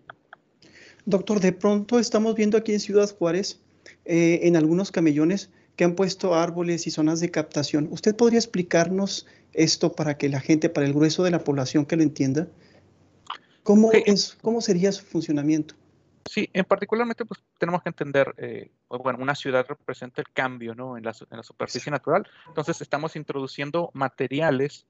Doctor, 1.04 1.40
de 1.40 1.52
pronto 1.52 1.98
estamos 1.98 2.34
viendo 2.36 2.56
aquí 2.56 2.72
en 2.72 2.80
Ciudad 2.80 3.14
Juárez, 3.16 3.60
en 4.04 4.56
algunos 4.56 4.92
camellones, 4.92 5.50
que 5.76 5.84
han 5.84 5.94
puesto 5.94 6.34
árboles 6.34 6.86
y 6.86 6.90
zonas 6.90 7.20
de 7.20 7.30
captación. 7.30 7.88
¿Usted 7.90 8.14
podría 8.14 8.38
explicarnos 8.38 9.26
esto 9.52 9.92
para 9.92 10.16
que 10.16 10.28
la 10.28 10.40
gente, 10.40 10.68
para 10.68 10.86
el 10.86 10.92
grueso 10.92 11.24
de 11.24 11.30
la 11.30 11.44
población 11.44 11.86
que 11.86 11.96
lo 11.96 12.02
entienda? 12.02 12.48
¿Cómo, 13.62 13.92
es, 13.92 14.36
cómo 14.42 14.60
sería 14.60 14.92
su 14.92 15.04
funcionamiento? 15.04 15.74
Sí, 16.24 16.48
en 16.52 16.64
particularmente 16.64 17.24
pues 17.24 17.42
tenemos 17.58 17.82
que 17.82 17.88
entender, 17.88 18.34
eh, 18.36 18.70
bueno, 18.88 19.18
una 19.20 19.34
ciudad 19.34 19.66
representa 19.68 20.20
el 20.20 20.30
cambio 20.32 20.74
¿no? 20.74 20.96
en, 20.96 21.04
la, 21.04 21.12
en 21.30 21.36
la 21.36 21.42
superficie 21.42 21.90
natural, 21.90 22.28
entonces 22.46 22.80
estamos 22.80 23.16
introduciendo 23.16 23.90
materiales 23.92 24.86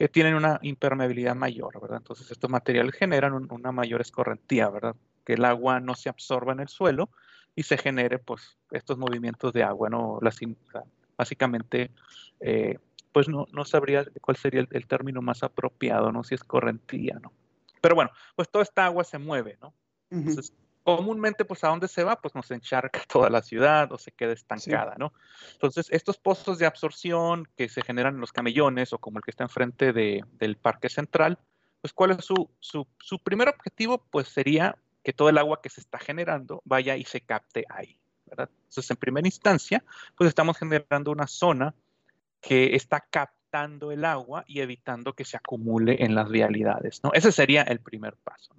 que 0.00 0.08
tienen 0.08 0.34
una 0.34 0.58
impermeabilidad 0.62 1.34
mayor, 1.34 1.78
¿verdad? 1.78 1.98
Entonces 1.98 2.30
estos 2.30 2.48
materiales 2.48 2.94
generan 2.94 3.34
una 3.34 3.70
mayor 3.70 4.00
escorrentía, 4.00 4.70
¿verdad? 4.70 4.96
Que 5.26 5.34
el 5.34 5.44
agua 5.44 5.78
no 5.78 5.94
se 5.94 6.08
absorba 6.08 6.54
en 6.54 6.60
el 6.60 6.68
suelo 6.68 7.10
y 7.54 7.64
se 7.64 7.76
genere 7.76 8.18
pues 8.18 8.56
estos 8.70 8.96
movimientos 8.96 9.52
de 9.52 9.62
agua, 9.62 9.90
¿no? 9.90 10.18
Las, 10.22 10.38
básicamente 11.18 11.90
eh, 12.40 12.78
pues 13.12 13.28
no, 13.28 13.46
no 13.52 13.64
sabría 13.66 14.06
cuál 14.22 14.38
sería 14.38 14.66
el, 14.70 14.86
término 14.86 15.20
más 15.20 15.42
apropiado, 15.42 16.12
¿no? 16.12 16.24
Si 16.24 16.34
es 16.34 16.44
correntía, 16.44 17.18
¿no? 17.20 17.32
Pero 17.82 17.94
bueno, 17.94 18.10
pues 18.36 18.48
toda 18.48 18.62
esta 18.62 18.86
agua 18.86 19.04
se 19.04 19.18
mueve, 19.18 19.58
¿no? 19.60 19.74
Entonces, 20.10 20.54
comúnmente, 20.96 21.44
pues, 21.44 21.64
¿a 21.64 21.68
dónde 21.68 21.88
se 21.88 22.04
va? 22.04 22.20
Pues 22.20 22.34
nos 22.34 22.50
encharca 22.50 23.00
toda 23.08 23.30
la 23.30 23.42
ciudad 23.42 23.92
o 23.92 23.98
se 23.98 24.12
queda 24.12 24.32
estancada, 24.32 24.96
¿no? 24.98 25.12
Entonces, 25.52 25.88
estos 25.90 26.18
pozos 26.18 26.58
de 26.58 26.66
absorción 26.66 27.48
que 27.56 27.68
se 27.68 27.82
generan 27.82 28.14
en 28.14 28.20
los 28.20 28.32
camellones 28.32 28.92
o 28.92 28.98
como 28.98 29.18
el 29.18 29.24
que 29.24 29.30
está 29.30 29.44
enfrente 29.44 29.92
de, 29.92 30.24
del 30.32 30.56
Parque 30.56 30.88
Central, 30.88 31.38
pues, 31.80 31.92
¿cuál 31.92 32.12
es 32.12 32.24
su, 32.24 32.50
su, 32.60 32.86
su 32.98 33.18
primer 33.18 33.48
objetivo? 33.48 33.98
Pues 34.10 34.28
sería 34.28 34.76
que 35.02 35.12
todo 35.12 35.28
el 35.28 35.38
agua 35.38 35.60
que 35.62 35.70
se 35.70 35.80
está 35.80 35.98
generando 35.98 36.62
vaya 36.64 36.96
y 36.96 37.04
se 37.04 37.22
capte 37.22 37.64
ahí, 37.68 37.98
¿verdad? 38.26 38.50
Entonces, 38.52 38.90
en 38.90 38.96
primera 38.96 39.26
instancia, 39.26 39.84
pues 40.16 40.28
estamos 40.28 40.58
generando 40.58 41.10
una 41.10 41.26
zona 41.26 41.74
que 42.40 42.74
está 42.74 43.00
captando 43.00 43.92
el 43.92 44.04
agua 44.04 44.44
y 44.46 44.60
evitando 44.60 45.14
que 45.14 45.24
se 45.24 45.36
acumule 45.36 46.04
en 46.04 46.14
las 46.14 46.28
vialidades, 46.28 47.02
¿no? 47.02 47.12
Ese 47.12 47.32
sería 47.32 47.62
el 47.62 47.80
primer 47.80 48.16
paso. 48.16 48.54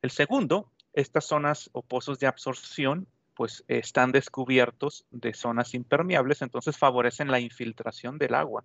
El 0.00 0.10
segundo, 0.10 0.72
estas 0.92 1.24
zonas 1.24 1.70
o 1.72 1.82
pozos 1.82 2.18
de 2.18 2.26
absorción 2.26 3.06
pues 3.34 3.64
están 3.68 4.10
descubiertos 4.10 5.06
de 5.12 5.32
zonas 5.32 5.74
impermeables, 5.74 6.42
entonces 6.42 6.76
favorecen 6.76 7.30
la 7.30 7.38
infiltración 7.38 8.18
del 8.18 8.34
agua. 8.34 8.64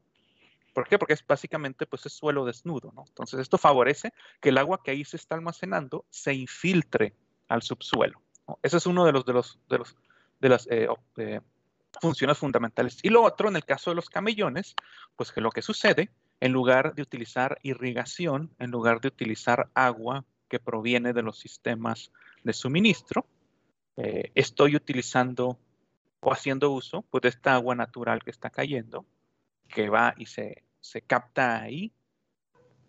¿Por 0.73 0.87
qué? 0.87 0.97
Porque 0.97 1.13
es 1.13 1.25
básicamente 1.25 1.85
pues 1.85 2.05
es 2.07 2.13
suelo 2.13 2.43
desnudo, 2.43 2.91
¿no? 2.95 3.05
Entonces 3.07 3.39
esto 3.39 3.59
favorece 3.59 4.13
que 4.41 4.49
el 4.49 4.57
agua 4.57 4.81
que 4.83 4.89
ahí 4.89 5.05
se 5.05 5.17
está 5.17 5.35
almacenando 5.35 6.05
se 6.09 6.33
infiltre 6.33 7.13
al 7.47 7.61
subsuelo. 7.61 8.19
Ese 8.63 8.77
es 8.77 8.87
uno 8.87 9.05
de 9.05 9.11
los 9.11 9.25
de 9.25 9.33
los 9.33 9.59
de 9.69 9.77
los 9.77 9.95
de 10.39 10.49
las 10.49 10.67
eh, 10.71 10.87
eh, 11.17 11.39
funciones 12.01 12.37
fundamentales. 12.37 12.97
Y 13.03 13.09
lo 13.09 13.23
otro, 13.23 13.49
en 13.49 13.55
el 13.55 13.65
caso 13.65 13.91
de 13.91 13.95
los 13.95 14.09
camellones, 14.09 14.75
pues 15.15 15.31
que 15.31 15.41
lo 15.41 15.51
que 15.51 15.61
sucede, 15.61 16.09
en 16.39 16.51
lugar 16.51 16.95
de 16.95 17.03
utilizar 17.03 17.59
irrigación, 17.61 18.53
en 18.59 18.71
lugar 18.71 18.99
de 19.01 19.07
utilizar 19.09 19.69
agua 19.73 20.25
que 20.53 20.59
proviene 20.59 21.13
de 21.13 21.23
los 21.23 21.39
sistemas 21.39 22.11
de 22.43 22.53
suministro, 22.53 23.25
eh, 23.97 24.31
estoy 24.35 24.75
utilizando 24.75 25.57
o 26.19 26.31
haciendo 26.31 26.69
uso 26.69 27.01
pues, 27.09 27.23
de 27.23 27.29
esta 27.29 27.55
agua 27.55 27.73
natural 27.73 28.21
que 28.23 28.29
está 28.29 28.51
cayendo, 28.51 29.03
que 29.67 29.89
va 29.89 30.13
y 30.15 30.27
se, 30.27 30.63
se 30.79 31.01
capta 31.01 31.59
ahí, 31.59 31.91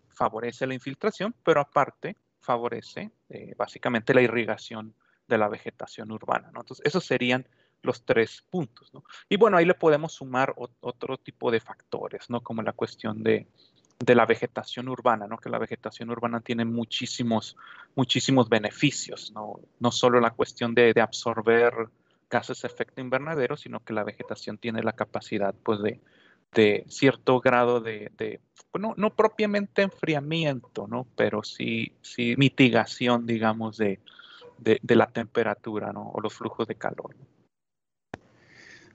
favorece 0.09 0.67
la 0.67 0.75
infiltración, 0.75 1.33
pero 1.43 1.59
aparte 1.59 2.15
favorece 2.39 3.09
eh, 3.29 3.55
básicamente 3.57 4.13
la 4.13 4.21
irrigación 4.21 4.93
de 5.27 5.39
la 5.39 5.47
vegetación 5.47 6.11
urbana. 6.11 6.51
¿no? 6.53 6.59
Entonces, 6.59 6.85
esos 6.85 7.03
serían 7.03 7.47
los 7.81 8.05
tres 8.05 8.43
puntos. 8.47 8.91
Y 9.27 9.37
bueno, 9.37 9.57
ahí 9.57 9.65
le 9.65 9.73
podemos 9.73 10.13
sumar 10.13 10.53
otro 10.81 11.17
tipo 11.17 11.49
de 11.49 11.61
factores, 11.61 12.29
¿no? 12.29 12.41
como 12.41 12.61
la 12.61 12.73
cuestión 12.73 13.23
de, 13.23 13.47
de 13.99 14.15
la 14.15 14.25
vegetación 14.25 14.89
urbana, 14.89 15.27
¿no? 15.27 15.37
que 15.37 15.49
la 15.49 15.57
vegetación 15.57 16.09
urbana 16.09 16.41
tiene 16.41 16.65
muchísimos, 16.65 17.55
muchísimos 17.95 18.49
beneficios, 18.49 19.31
no, 19.33 19.59
no 19.79 19.91
solo 19.91 20.19
la 20.19 20.31
cuestión 20.31 20.75
de, 20.75 20.93
de 20.93 21.01
absorber 21.01 21.73
gases 22.29 22.61
de 22.61 22.67
efecto 22.67 23.01
invernadero, 23.01 23.55
sino 23.55 23.79
que 23.79 23.93
la 23.93 24.03
vegetación 24.03 24.57
tiene 24.57 24.83
la 24.83 24.93
capacidad 24.93 25.55
pues, 25.63 25.81
de, 25.81 26.01
de 26.53 26.85
cierto 26.89 27.39
grado 27.39 27.79
de, 27.79 28.41
bueno, 28.71 28.93
no 28.97 29.15
propiamente 29.15 29.83
enfriamiento, 29.83 30.87
¿no? 30.87 31.07
pero 31.15 31.43
sí, 31.43 31.93
sí 32.01 32.35
mitigación, 32.37 33.25
digamos, 33.25 33.77
de, 33.77 33.99
de, 34.57 34.79
de 34.81 34.95
la 34.95 35.07
temperatura 35.07 35.93
¿no? 35.93 36.09
o 36.13 36.19
los 36.19 36.33
flujos 36.33 36.67
de 36.67 36.75
calor. 36.75 37.15
¿no? 37.17 37.34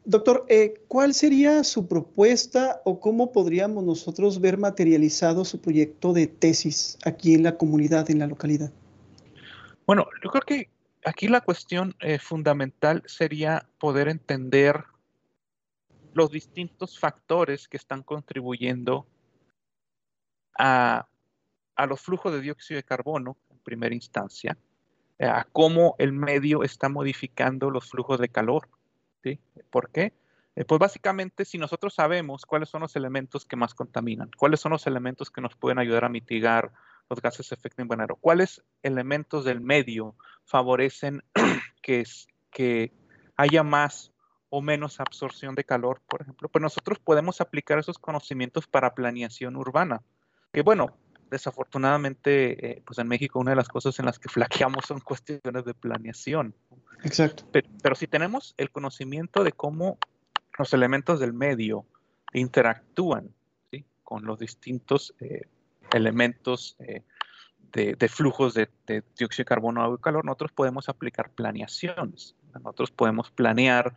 Doctor, 0.05 0.47
eh, 0.49 0.83
¿cuál 0.89 1.13
sería 1.13 1.63
su 1.63 1.87
propuesta 1.87 2.81
o 2.85 3.01
cómo 3.01 3.33
podríamos 3.33 3.85
nosotros 3.85 4.41
ver 4.41 4.57
materializado 4.57 5.45
su 5.45 5.61
proyecto 5.61 6.15
de 6.15 6.27
tesis 6.27 6.99
aquí 7.05 7.35
en 7.35 7.43
la 7.43 7.59
comunidad, 7.59 8.11
en 8.11 8.21
la 8.21 8.27
localidad? 8.27 8.73
Bueno, 9.87 10.07
yo 10.25 10.31
creo 10.31 10.43
que 10.43 10.71
aquí 11.05 11.29
la 11.29 11.43
cuestión 11.43 11.95
eh, 12.01 12.19
fundamental 12.19 13.03
sería 13.07 13.69
poder 13.79 14.09
entender 14.09 14.85
los 16.15 16.31
distintos 16.31 16.99
factores 16.99 17.69
que 17.69 17.77
están 17.77 18.03
contribuyendo 18.03 19.07
a, 20.59 21.07
los 21.89 22.01
flujos 22.01 22.33
de 22.33 22.41
dióxido 22.41 22.77
de 22.77 22.85
carbono 22.85 23.37
en 23.51 23.59
primera 23.59 23.95
instancia, 23.95 24.57
eh, 25.19 25.27
a 25.27 25.47
cómo 25.53 25.95
el 25.99 26.13
medio 26.13 26.63
está 26.63 26.89
modificando 26.89 27.71
los 27.71 27.89
flujos 27.89 28.19
de 28.19 28.29
calor 28.29 28.69
¿sí? 29.23 29.41
¿Por 29.71 29.91
qué? 29.91 30.13
Eh, 30.57 30.65
pues 30.65 30.79
básicamente 30.79 31.45
si 31.45 31.59
nosotros 31.59 31.95
sabemos 31.95 32.45
cuáles 32.45 32.69
son 32.69 32.83
los 32.83 32.97
elementos 32.97 33.45
que 33.45 33.57
más 33.57 33.75
contaminan, 33.75 34.31
cuáles 34.37 34.61
son 34.61 34.73
los 34.73 34.87
elementos 34.87 35.31
que 35.31 35.41
nos 35.41 35.55
pueden 35.57 35.79
ayudar 35.79 36.05
a 36.05 36.09
mitigar 36.09 36.73
los 37.09 37.21
gases 37.21 37.49
de 37.49 37.55
efecto 37.55 37.83
invernadero, 37.83 38.17
cuáles 38.17 38.63
elementos 38.83 39.45
del 39.45 39.61
medio 39.61 40.17
favorecen 40.45 41.23
que, 41.83 42.05
que 42.51 42.93
haya 43.37 43.63
más 43.63 44.13
o 44.49 44.61
menos 44.61 45.01
absorción 45.01 45.55
de 45.55 45.65
calor, 45.65 46.03
por 46.09 46.23
ejemplo, 46.23 46.49
pues 46.49 46.61
nosotros 46.61 46.99
podemos 46.99 47.41
aplicar 47.41 47.79
esos 47.79 47.99
conocimientos 47.99 48.67
para 48.67 48.95
planeación 48.95 49.57
urbana. 49.57 50.03
Que 50.53 50.63
bueno, 50.63 50.97
desafortunadamente, 51.31 52.73
eh, 52.73 52.83
pues 52.85 52.99
en 52.99 53.09
México 53.09 53.39
una 53.39 53.53
de 53.53 53.57
las 53.57 53.69
cosas 53.69 53.99
en 53.99 54.07
las 54.07 54.19
que 54.19 54.29
flaqueamos 54.29 54.85
son 54.85 55.01
cuestiones 55.05 55.65
de 55.65 55.75
planeación. 55.75 56.55
Exacto. 57.05 57.45
Pero, 57.53 57.69
pero, 57.83 57.95
si 57.95 58.07
tenemos 58.07 58.55
el 58.59 58.71
conocimiento 58.71 59.45
de 59.45 59.53
cómo 59.53 59.99
los 60.59 60.75
elementos 60.75 61.21
del 61.21 61.33
medio 61.33 61.87
interactúan 62.33 63.33
¿sí? 63.71 63.85
con 64.03 64.25
los 64.25 64.39
distintos 64.39 65.15
eh, 65.21 65.43
elementos 65.93 66.77
eh, 66.81 67.03
de, 67.73 67.95
de, 67.95 68.09
flujos 68.09 68.55
de, 68.55 68.69
de, 68.87 69.03
dióxido 69.17 69.45
de 69.45 69.49
carbono, 69.49 69.83
agua 69.83 69.97
y 69.99 70.03
calor, 70.03 70.25
nosotros 70.25 70.53
podemos 70.53 70.89
aplicar 70.89 71.31
planeaciones. 71.31 72.35
Nosotros 72.53 72.91
podemos 72.91 73.31
planear 73.31 73.95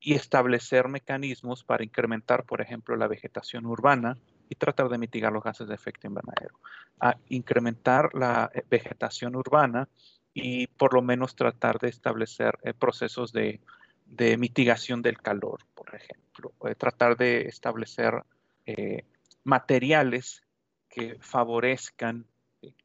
y 0.00 0.14
establecer 0.14 0.88
mecanismos 0.88 1.62
para 1.62 1.84
incrementar, 1.84 2.44
por 2.44 2.60
ejemplo, 2.60 2.96
la 2.96 3.06
vegetación 3.06 3.66
urbana 3.66 4.18
y 4.52 4.54
tratar 4.54 4.90
de 4.90 4.98
mitigar 4.98 5.32
los 5.32 5.42
gases 5.42 5.66
de 5.66 5.74
efecto 5.74 6.06
invernadero. 6.06 6.58
A 7.00 7.16
incrementar 7.30 8.14
la 8.14 8.50
eh, 8.52 8.62
vegetación 8.68 9.34
urbana 9.34 9.88
y 10.34 10.66
por 10.66 10.92
lo 10.92 11.00
menos 11.00 11.34
tratar 11.34 11.78
de 11.78 11.88
establecer 11.88 12.58
eh, 12.62 12.74
procesos 12.74 13.32
de, 13.32 13.60
de, 14.04 14.36
mitigación 14.36 15.00
del 15.00 15.16
calor, 15.18 15.60
por 15.74 15.94
ejemplo. 15.94 16.52
Eh, 16.68 16.74
tratar 16.74 17.16
de 17.16 17.48
establecer 17.48 18.22
eh, 18.66 19.06
materiales 19.42 20.42
que 20.90 21.16
favorezcan 21.20 22.26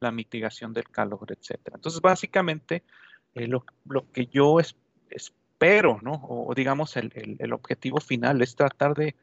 la 0.00 0.10
mitigación 0.10 0.72
del 0.72 0.88
calor, 0.88 1.26
etc. 1.30 1.60
Entonces, 1.74 2.00
básicamente, 2.00 2.82
eh, 3.34 3.46
lo, 3.46 3.66
lo, 3.84 4.10
que 4.10 4.26
yo 4.26 4.58
es, 4.58 4.74
espero, 5.10 6.00
¿no? 6.00 6.12
o, 6.28 6.54
digamos, 6.54 6.96
el, 6.96 7.12
el, 7.14 7.36
el 7.38 7.52
objetivo 7.52 8.00
final 8.00 8.40
es 8.40 8.56
tratar 8.56 8.94
de 8.94 9.14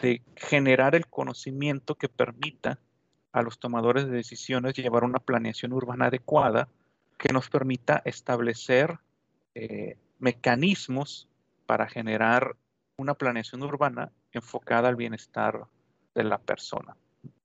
de 0.00 0.22
generar 0.36 0.94
el 0.94 1.06
conocimiento 1.06 1.94
que 1.94 2.08
permita 2.08 2.78
a 3.32 3.42
los 3.42 3.58
tomadores 3.58 4.06
de 4.06 4.12
decisiones 4.12 4.74
llevar 4.74 5.04
una 5.04 5.20
planeación 5.20 5.72
urbana 5.72 6.06
adecuada 6.06 6.68
que 7.18 7.32
nos 7.32 7.48
permita 7.48 8.02
establecer 8.04 8.98
eh, 9.54 9.98
mecanismos 10.18 11.28
para 11.66 11.88
generar 11.88 12.56
una 12.96 13.14
planeación 13.14 13.62
urbana 13.62 14.10
enfocada 14.32 14.88
al 14.88 14.96
bienestar 14.96 15.66
de 16.14 16.24
la 16.24 16.38
persona. 16.38 16.96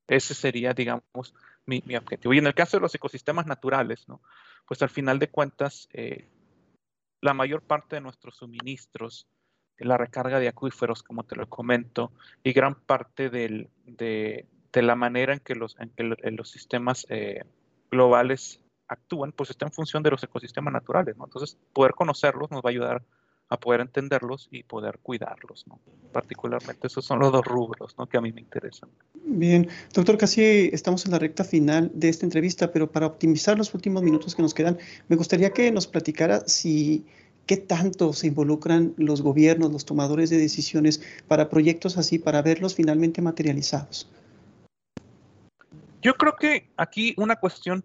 Ese 0.07 0.33
sería, 0.33 0.73
digamos, 0.73 1.33
mi, 1.65 1.81
objetivo. 1.95 2.33
Y 2.33 2.37
en 2.37 2.47
el 2.47 2.53
caso 2.53 2.77
de 2.77 2.81
los 2.81 2.95
ecosistemas 2.95 3.45
naturales, 3.45 4.07
¿no? 4.07 4.21
pues 4.67 4.81
al 4.81 4.89
final 4.89 5.19
de 5.19 5.29
cuentas, 5.29 5.89
eh, 5.93 6.27
la 7.21 7.33
mayor 7.33 7.61
parte 7.61 7.95
de 7.95 8.01
nuestros 8.01 8.37
suministros 8.37 9.27
la 9.79 9.97
recarga 9.97 10.39
de 10.39 10.47
acuíferos, 10.47 11.03
como 11.03 11.23
te 11.23 11.35
lo 11.35 11.47
comento, 11.47 12.11
y 12.43 12.53
gran 12.53 12.75
parte 12.75 13.29
del, 13.29 13.69
de, 13.85 14.45
la 14.73 14.95
manera 14.95 15.33
en 15.33 15.39
que 15.39 15.55
los, 15.55 15.77
en 15.79 15.89
que 15.89 16.03
los 16.03 16.49
sistemas 16.49 17.05
eh, 17.09 17.43
globales 17.91 18.61
actúan, 18.87 19.31
pues 19.31 19.49
está 19.49 19.65
en 19.65 19.71
función 19.71 20.03
de 20.03 20.11
los 20.11 20.23
ecosistemas 20.23 20.73
naturales, 20.73 21.17
¿no? 21.17 21.25
Entonces, 21.25 21.57
poder 21.73 21.93
conocerlos 21.93 22.51
nos 22.51 22.61
va 22.61 22.69
a 22.69 22.71
ayudar 22.71 23.03
a 23.49 23.59
poder 23.59 23.81
entenderlos 23.81 24.47
y 24.51 24.63
poder 24.63 24.99
cuidarlos, 25.01 25.67
¿no? 25.67 25.79
Particularmente 26.11 26.87
esos 26.87 27.05
son 27.05 27.19
los 27.19 27.31
dos 27.31 27.45
rubros, 27.45 27.95
¿no? 27.97 28.07
Que 28.07 28.17
a 28.17 28.21
mí 28.21 28.31
me 28.31 28.41
interesan. 28.41 28.89
Bien, 29.23 29.69
doctor, 29.93 30.17
casi 30.17 30.69
estamos 30.73 31.05
en 31.05 31.11
la 31.11 31.19
recta 31.19 31.43
final 31.43 31.91
de 31.93 32.09
esta 32.09 32.25
entrevista, 32.25 32.71
pero 32.71 32.91
para 32.91 33.05
optimizar 33.05 33.57
los 33.57 33.73
últimos 33.73 34.01
minutos 34.01 34.35
que 34.35 34.41
nos 34.41 34.53
quedan, 34.53 34.79
me 35.07 35.15
gustaría 35.15 35.51
que 35.51 35.71
nos 35.71 35.85
platicara 35.85 36.41
si 36.47 37.05
¿Qué 37.45 37.57
tanto 37.57 38.13
se 38.13 38.27
involucran 38.27 38.93
los 38.97 39.21
gobiernos, 39.21 39.71
los 39.71 39.85
tomadores 39.85 40.29
de 40.29 40.37
decisiones 40.37 41.01
para 41.27 41.49
proyectos 41.49 41.97
así, 41.97 42.17
para 42.17 42.41
verlos 42.41 42.73
finalmente 42.73 43.21
materializados? 43.21 44.09
Yo 46.01 46.15
creo 46.15 46.35
que 46.35 46.69
aquí 46.77 47.13
una 47.17 47.35
cuestión 47.35 47.83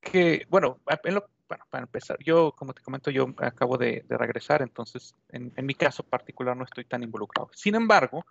que, 0.00 0.46
bueno, 0.48 0.78
para 0.84 1.82
empezar, 1.82 2.16
yo, 2.24 2.52
como 2.52 2.72
te 2.72 2.82
comento, 2.82 3.10
yo 3.10 3.34
acabo 3.38 3.76
de, 3.76 4.04
regresar, 4.08 4.62
entonces 4.62 5.14
en, 5.30 5.52
mi 5.62 5.74
caso 5.74 6.02
particular 6.02 6.56
no 6.56 6.64
estoy 6.64 6.84
tan 6.84 7.02
involucrado. 7.02 7.50
Sin 7.54 7.74
embargo, 7.74 8.24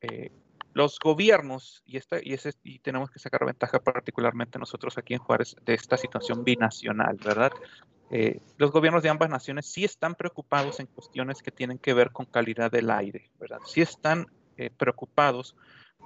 eh, 0.00 0.30
los 0.74 0.98
gobiernos, 0.98 1.82
y, 1.84 1.96
esta, 1.96 2.18
y, 2.18 2.36
y 2.64 2.78
tenemos 2.80 3.10
que 3.10 3.18
sacar 3.18 3.44
ventaja 3.44 3.78
particularmente 3.78 4.58
nosotros 4.58 4.98
aquí 4.98 5.14
en 5.14 5.20
Juárez 5.20 5.54
de 5.64 5.74
esta 5.74 5.96
situación 5.96 6.44
binacional, 6.44 7.18
¿verdad? 7.24 7.52
Eh, 8.12 8.40
los 8.58 8.70
gobiernos 8.70 9.02
de 9.02 9.08
ambas 9.08 9.30
naciones 9.30 9.66
sí 9.66 9.84
están 9.84 10.14
preocupados 10.14 10.78
en 10.80 10.86
cuestiones 10.86 11.42
que 11.42 11.50
tienen 11.50 11.78
que 11.78 11.94
ver 11.94 12.10
con 12.10 12.26
calidad 12.26 12.70
del 12.70 12.90
aire, 12.90 13.30
¿verdad? 13.40 13.58
Sí 13.66 13.80
están 13.80 14.26
eh, 14.58 14.70
preocupados 14.70 15.56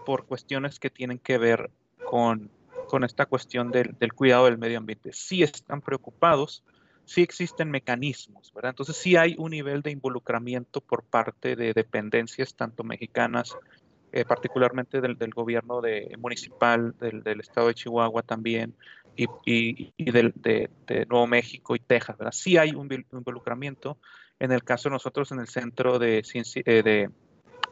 por 0.06 0.24
cuestiones 0.24 0.78
que 0.78 0.88
tienen 0.88 1.18
que 1.18 1.36
ver 1.36 1.70
con, 2.08 2.50
con 2.88 3.02
esta 3.02 3.26
cuestión 3.26 3.70
del, 3.70 3.96
del, 3.98 4.12
cuidado 4.12 4.44
del 4.44 4.56
medio 4.56 4.78
ambiente. 4.78 5.12
Sí 5.12 5.42
están 5.42 5.82
preocupados 5.82 6.62
sí 7.06 7.22
existen 7.22 7.70
mecanismos, 7.70 8.52
¿verdad? 8.52 8.70
Entonces 8.70 8.96
sí 8.96 9.16
hay 9.16 9.36
un 9.38 9.52
nivel 9.52 9.80
de 9.80 9.92
involucramiento 9.92 10.80
por 10.80 11.04
parte 11.04 11.56
de 11.56 11.72
dependencias, 11.72 12.54
tanto 12.54 12.82
mexicanas, 12.82 13.56
eh, 14.12 14.24
particularmente 14.24 15.00
del, 15.00 15.16
gobierno 15.30 15.80
de, 15.80 16.14
municipal, 16.18 16.94
del, 16.98 17.40
estado 17.40 17.68
de 17.68 17.74
Chihuahua 17.74 18.22
también, 18.22 18.74
y, 19.16 19.92
y, 19.96 20.10
del, 20.10 20.32
de, 20.36 20.68
Nuevo 21.08 21.26
México 21.26 21.74
y 21.74 21.80
Texas, 21.80 22.16
¿verdad? 22.18 22.32
Sí 22.32 22.56
hay 22.56 22.70
un, 22.70 22.88
involucramiento. 23.12 23.98
En 24.38 24.52
el 24.52 24.62
caso 24.62 24.88
de 24.88 24.94
nosotros 24.94 25.32
en 25.32 25.40
el 25.40 25.48
Centro 25.48 25.98
de, 25.98 26.18
eh, 26.18 26.82
de 26.82 27.10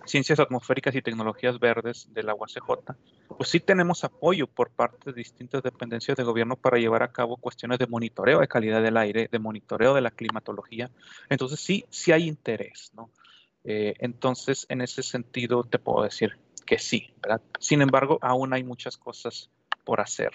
Ciencias 0.06 0.40
Atmosféricas 0.40 0.94
y 0.94 1.02
Tecnologías 1.02 1.58
Verdes 1.58 2.08
de 2.12 2.22
la 2.22 2.34
UACJ, 2.34 2.94
pues 3.36 3.48
sí 3.48 3.60
tenemos 3.60 4.04
apoyo 4.04 4.46
por 4.46 4.70
parte 4.70 5.12
de 5.12 5.16
distintas 5.16 5.62
dependencias 5.62 6.16
de 6.16 6.24
gobierno 6.24 6.56
para 6.56 6.78
llevar 6.78 7.02
a 7.02 7.12
cabo 7.12 7.36
cuestiones 7.36 7.78
de 7.78 7.86
monitoreo 7.86 8.40
de 8.40 8.48
calidad 8.48 8.82
del 8.82 8.96
aire, 8.96 9.28
de 9.30 9.38
monitoreo 9.38 9.94
de 9.94 10.00
la 10.00 10.10
climatología. 10.10 10.90
Entonces 11.28 11.60
sí, 11.60 11.84
sí 11.90 12.12
hay 12.12 12.28
interés, 12.28 12.92
¿no? 12.94 13.10
Eh, 13.64 13.94
entonces, 14.00 14.66
en 14.68 14.82
ese 14.82 15.02
sentido, 15.02 15.64
te 15.64 15.78
puedo 15.78 16.04
decir 16.04 16.38
que 16.66 16.78
sí, 16.78 17.14
¿verdad? 17.22 17.40
Sin 17.58 17.80
embargo, 17.80 18.18
aún 18.20 18.52
hay 18.52 18.62
muchas 18.62 18.98
cosas 18.98 19.50
por 19.84 20.00
hacer. 20.00 20.32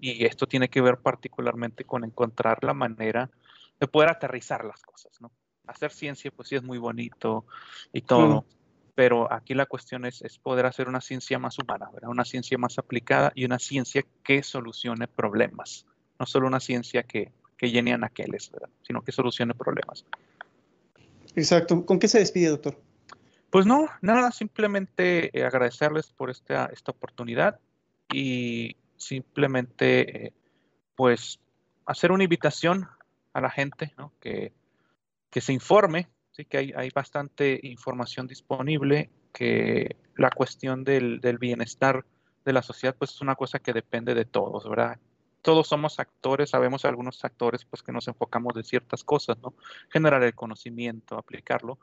Y 0.00 0.24
esto 0.24 0.46
tiene 0.46 0.68
que 0.68 0.80
ver 0.80 0.98
particularmente 0.98 1.84
con 1.84 2.04
encontrar 2.04 2.62
la 2.64 2.74
manera 2.74 3.30
de 3.78 3.86
poder 3.86 4.10
aterrizar 4.10 4.64
las 4.64 4.82
cosas, 4.82 5.20
¿no? 5.20 5.30
Hacer 5.66 5.90
ciencia, 5.90 6.30
pues 6.30 6.48
sí 6.48 6.56
es 6.56 6.62
muy 6.62 6.78
bonito 6.78 7.44
y 7.92 8.02
todo, 8.02 8.46
pero 8.94 9.30
aquí 9.32 9.52
la 9.52 9.66
cuestión 9.66 10.04
es, 10.06 10.22
poder 10.38 10.66
hacer 10.66 10.88
una 10.88 11.00
ciencia 11.00 11.38
más 11.38 11.58
humana, 11.58 11.90
una 12.02 12.24
ciencia 12.24 12.56
más 12.56 12.78
aplicada 12.78 13.32
y 13.34 13.44
una 13.44 13.58
ciencia 13.58 14.04
que 14.22 14.42
solucione 14.42 15.08
problemas, 15.08 15.86
no 16.18 16.26
solo 16.26 16.46
una 16.46 16.60
ciencia 16.60 17.02
que, 17.02 17.32
que 17.58 17.70
llene 17.70 17.92
anaqueles, 17.92 18.52
sino 18.82 19.02
que 19.02 19.12
solucione 19.12 19.54
problemas. 19.54 20.06
Exacto. 21.34 21.84
¿Con 21.84 21.98
qué 21.98 22.08
se 22.08 22.20
despide, 22.20 22.48
doctor? 22.48 22.80
Pues 23.50 23.66
no, 23.66 23.88
nada, 24.00 24.32
simplemente 24.32 25.38
eh, 25.38 25.44
agradecerles 25.44 26.08
por 26.08 26.30
esta, 26.30 26.66
esta 26.66 26.92
oportunidad 26.92 27.60
y 28.12 28.76
simplemente, 28.96 30.26
eh, 30.26 30.32
pues, 30.94 31.40
hacer 31.84 32.12
una 32.12 32.24
invitación 32.24 32.88
a 33.32 33.40
la 33.40 33.50
gente 33.50 33.94
que, 34.20 34.52
que 35.30 35.40
se 35.40 35.52
informe 35.52 36.08
Sí 36.36 36.44
que 36.44 36.58
hay, 36.58 36.72
hay 36.76 36.90
bastante 36.90 37.58
información 37.62 38.26
disponible, 38.26 39.08
que 39.32 39.96
la 40.16 40.28
cuestión 40.28 40.84
del, 40.84 41.18
del, 41.22 41.38
bienestar 41.38 42.04
de 42.44 42.52
la 42.52 42.60
sociedad 42.60 42.94
pues 42.94 43.12
es 43.12 43.22
una 43.22 43.36
cosa 43.36 43.58
que 43.58 43.72
depende 43.72 44.14
de 44.14 44.26
todos, 44.26 44.68
¿verdad? 44.68 44.98
Todos 45.40 45.66
somos 45.66 45.98
actores, 45.98 46.50
sabemos 46.50 46.84
algunos 46.84 47.24
actores 47.24 47.64
pues 47.64 47.82
que 47.82 47.90
nos 47.90 48.06
enfocamos 48.06 48.52
de 48.52 48.64
ciertas 48.64 49.02
cosas, 49.02 49.38
¿no? 49.38 49.54
Generar 49.88 50.22
el 50.24 50.34
conocimiento, 50.34 51.16
aplicarlo, 51.16 51.78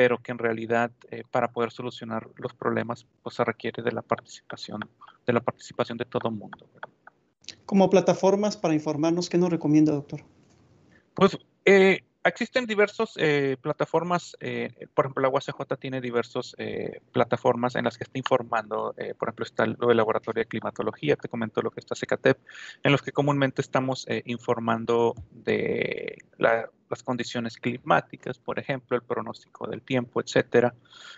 pero 0.00 0.16
que 0.16 0.32
en 0.32 0.38
realidad 0.38 0.90
eh, 1.10 1.24
para 1.30 1.52
poder 1.52 1.72
solucionar 1.72 2.26
los 2.36 2.54
problemas 2.54 3.06
pues 3.22 3.36
se 3.36 3.44
requiere 3.44 3.82
de 3.82 3.92
la 3.92 4.00
participación, 4.00 4.80
de 5.26 5.32
la 5.34 5.40
participación 5.40 5.98
de 5.98 6.06
todo 6.06 6.30
el 6.30 6.36
mundo. 6.36 6.66
Como 7.66 7.90
plataformas 7.90 8.56
para 8.56 8.72
informarnos, 8.72 9.28
¿qué 9.28 9.36
nos 9.36 9.50
recomienda, 9.50 9.92
doctor? 9.92 10.22
Pues 11.12 11.36
eh, 11.66 12.02
existen 12.30 12.66
diversas 12.66 13.12
eh, 13.16 13.56
plataformas, 13.60 14.36
eh, 14.40 14.88
por 14.94 15.04
ejemplo, 15.04 15.22
la 15.22 15.28
UACJ 15.28 15.76
tiene 15.78 16.00
diversas 16.00 16.54
eh, 16.58 17.00
plataformas 17.12 17.76
en 17.76 17.84
las 17.84 17.98
que 17.98 18.04
está 18.04 18.18
informando, 18.18 18.94
por 19.18 19.28
ejemplo, 19.28 19.44
está 19.44 19.64
el, 19.64 19.76
Laboratorio 19.78 20.40
de 20.40 20.48
Climatología, 20.48 21.16
te 21.16 21.28
comento 21.28 21.60
lo 21.62 21.70
que 21.70 21.80
está 21.80 21.94
CECATEP, 21.94 22.38
en 22.82 22.92
los 22.92 23.02
que 23.02 23.12
comúnmente 23.12 23.60
estamos 23.60 24.06
informando 24.24 25.14
de 25.30 26.18
las 26.38 27.02
condiciones 27.04 27.58
climáticas, 27.58 28.38
por 28.38 28.58
ejemplo, 28.58 28.96
el 28.96 29.02
pronóstico 29.02 29.66
del 29.66 29.82
tiempo, 29.82 30.20
etcétera. 30.20 30.74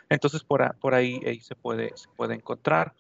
Entonces, 0.09 0.43
por, 0.43 0.95
ahí, 0.95 1.41
se 1.41 1.55
puede 1.55 2.35
encontrar 2.35 2.95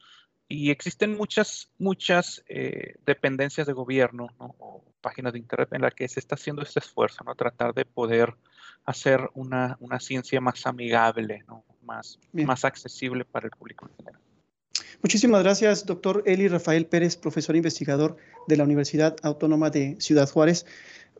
y 0.48 0.70
existen 0.70 1.16
muchas, 1.16 1.70
muchas 1.78 2.42
eh, 2.48 2.96
dependencias 3.06 3.66
de 3.66 3.72
gobierno 3.72 4.28
o 4.38 4.84
páginas 5.00 5.32
de 5.32 5.38
internet 5.38 5.68
en 5.72 5.82
las 5.82 5.94
que 5.94 6.08
se 6.08 6.20
está 6.20 6.34
haciendo 6.34 6.62
este 6.62 6.80
esfuerzo, 6.80 7.24
¿no? 7.24 7.34
Tratar 7.34 7.74
de 7.74 7.84
poder 7.84 8.34
hacer 8.84 9.30
una, 9.34 9.76
una 9.80 10.00
ciencia 10.00 10.40
más 10.40 10.66
amigable, 10.66 11.44
¿no? 11.46 11.64
más, 11.82 12.18
más 12.32 12.64
accesible 12.64 13.24
para 13.24 13.46
el 13.46 13.50
público 13.50 13.86
en 13.88 13.96
general. 13.96 14.20
Muchísimas 15.02 15.42
gracias, 15.42 15.84
doctor 15.84 16.22
Eli 16.26 16.48
Rafael 16.48 16.86
Pérez, 16.86 17.16
profesor 17.16 17.56
investigador 17.56 18.16
de 18.46 18.56
la 18.56 18.64
Universidad 18.64 19.16
Autónoma 19.22 19.70
de 19.70 19.96
Ciudad 19.98 20.30
Juárez. 20.30 20.64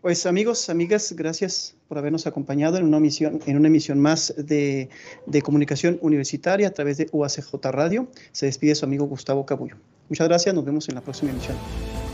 Pues 0.02 0.26
amigos, 0.26 0.68
amigas, 0.68 1.12
gracias 1.12 1.76
por 1.86 1.96
habernos 1.96 2.26
acompañado 2.26 2.76
en 2.76 2.86
una 2.86 2.96
emisión, 2.96 3.38
en 3.46 3.56
una 3.56 3.68
emisión 3.68 4.00
más 4.00 4.34
de, 4.36 4.88
comunicación 5.44 5.96
universitaria 6.00 6.66
a 6.66 6.72
través 6.72 6.96
de 6.96 7.08
UACJ 7.12 7.54
Radio. 7.66 8.08
Se 8.32 8.46
despide 8.46 8.74
su 8.74 8.84
amigo 8.84 9.04
Gustavo 9.04 9.46
Cabullo. 9.46 9.76
Muchas 10.08 10.26
gracias, 10.26 10.56
nos 10.56 10.64
vemos 10.64 10.88
en 10.88 10.96
la 10.96 11.02
próxima 11.02 11.30
emisión. 11.30 11.56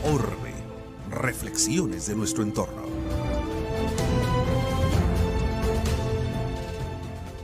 Orbe, 0.05 0.53
reflexiones 1.09 2.05
de 2.05 2.15
nuestro 2.15 2.43
entorno. 2.43 2.83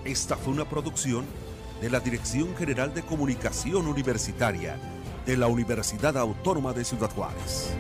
Esta 0.05 0.38
fue 0.38 0.53
una 0.53 0.69
producción 0.69 1.25
de 1.81 1.89
la 1.89 1.99
Dirección 1.99 2.55
General 2.55 2.93
de 2.93 3.01
Comunicación 3.01 3.88
Universitaria 3.88 4.77
de 5.25 5.38
la 5.38 5.47
Universidad 5.47 6.15
Autónoma 6.15 6.71
de 6.71 6.86
Ciudad 6.86 7.10
Juárez. 7.10 7.71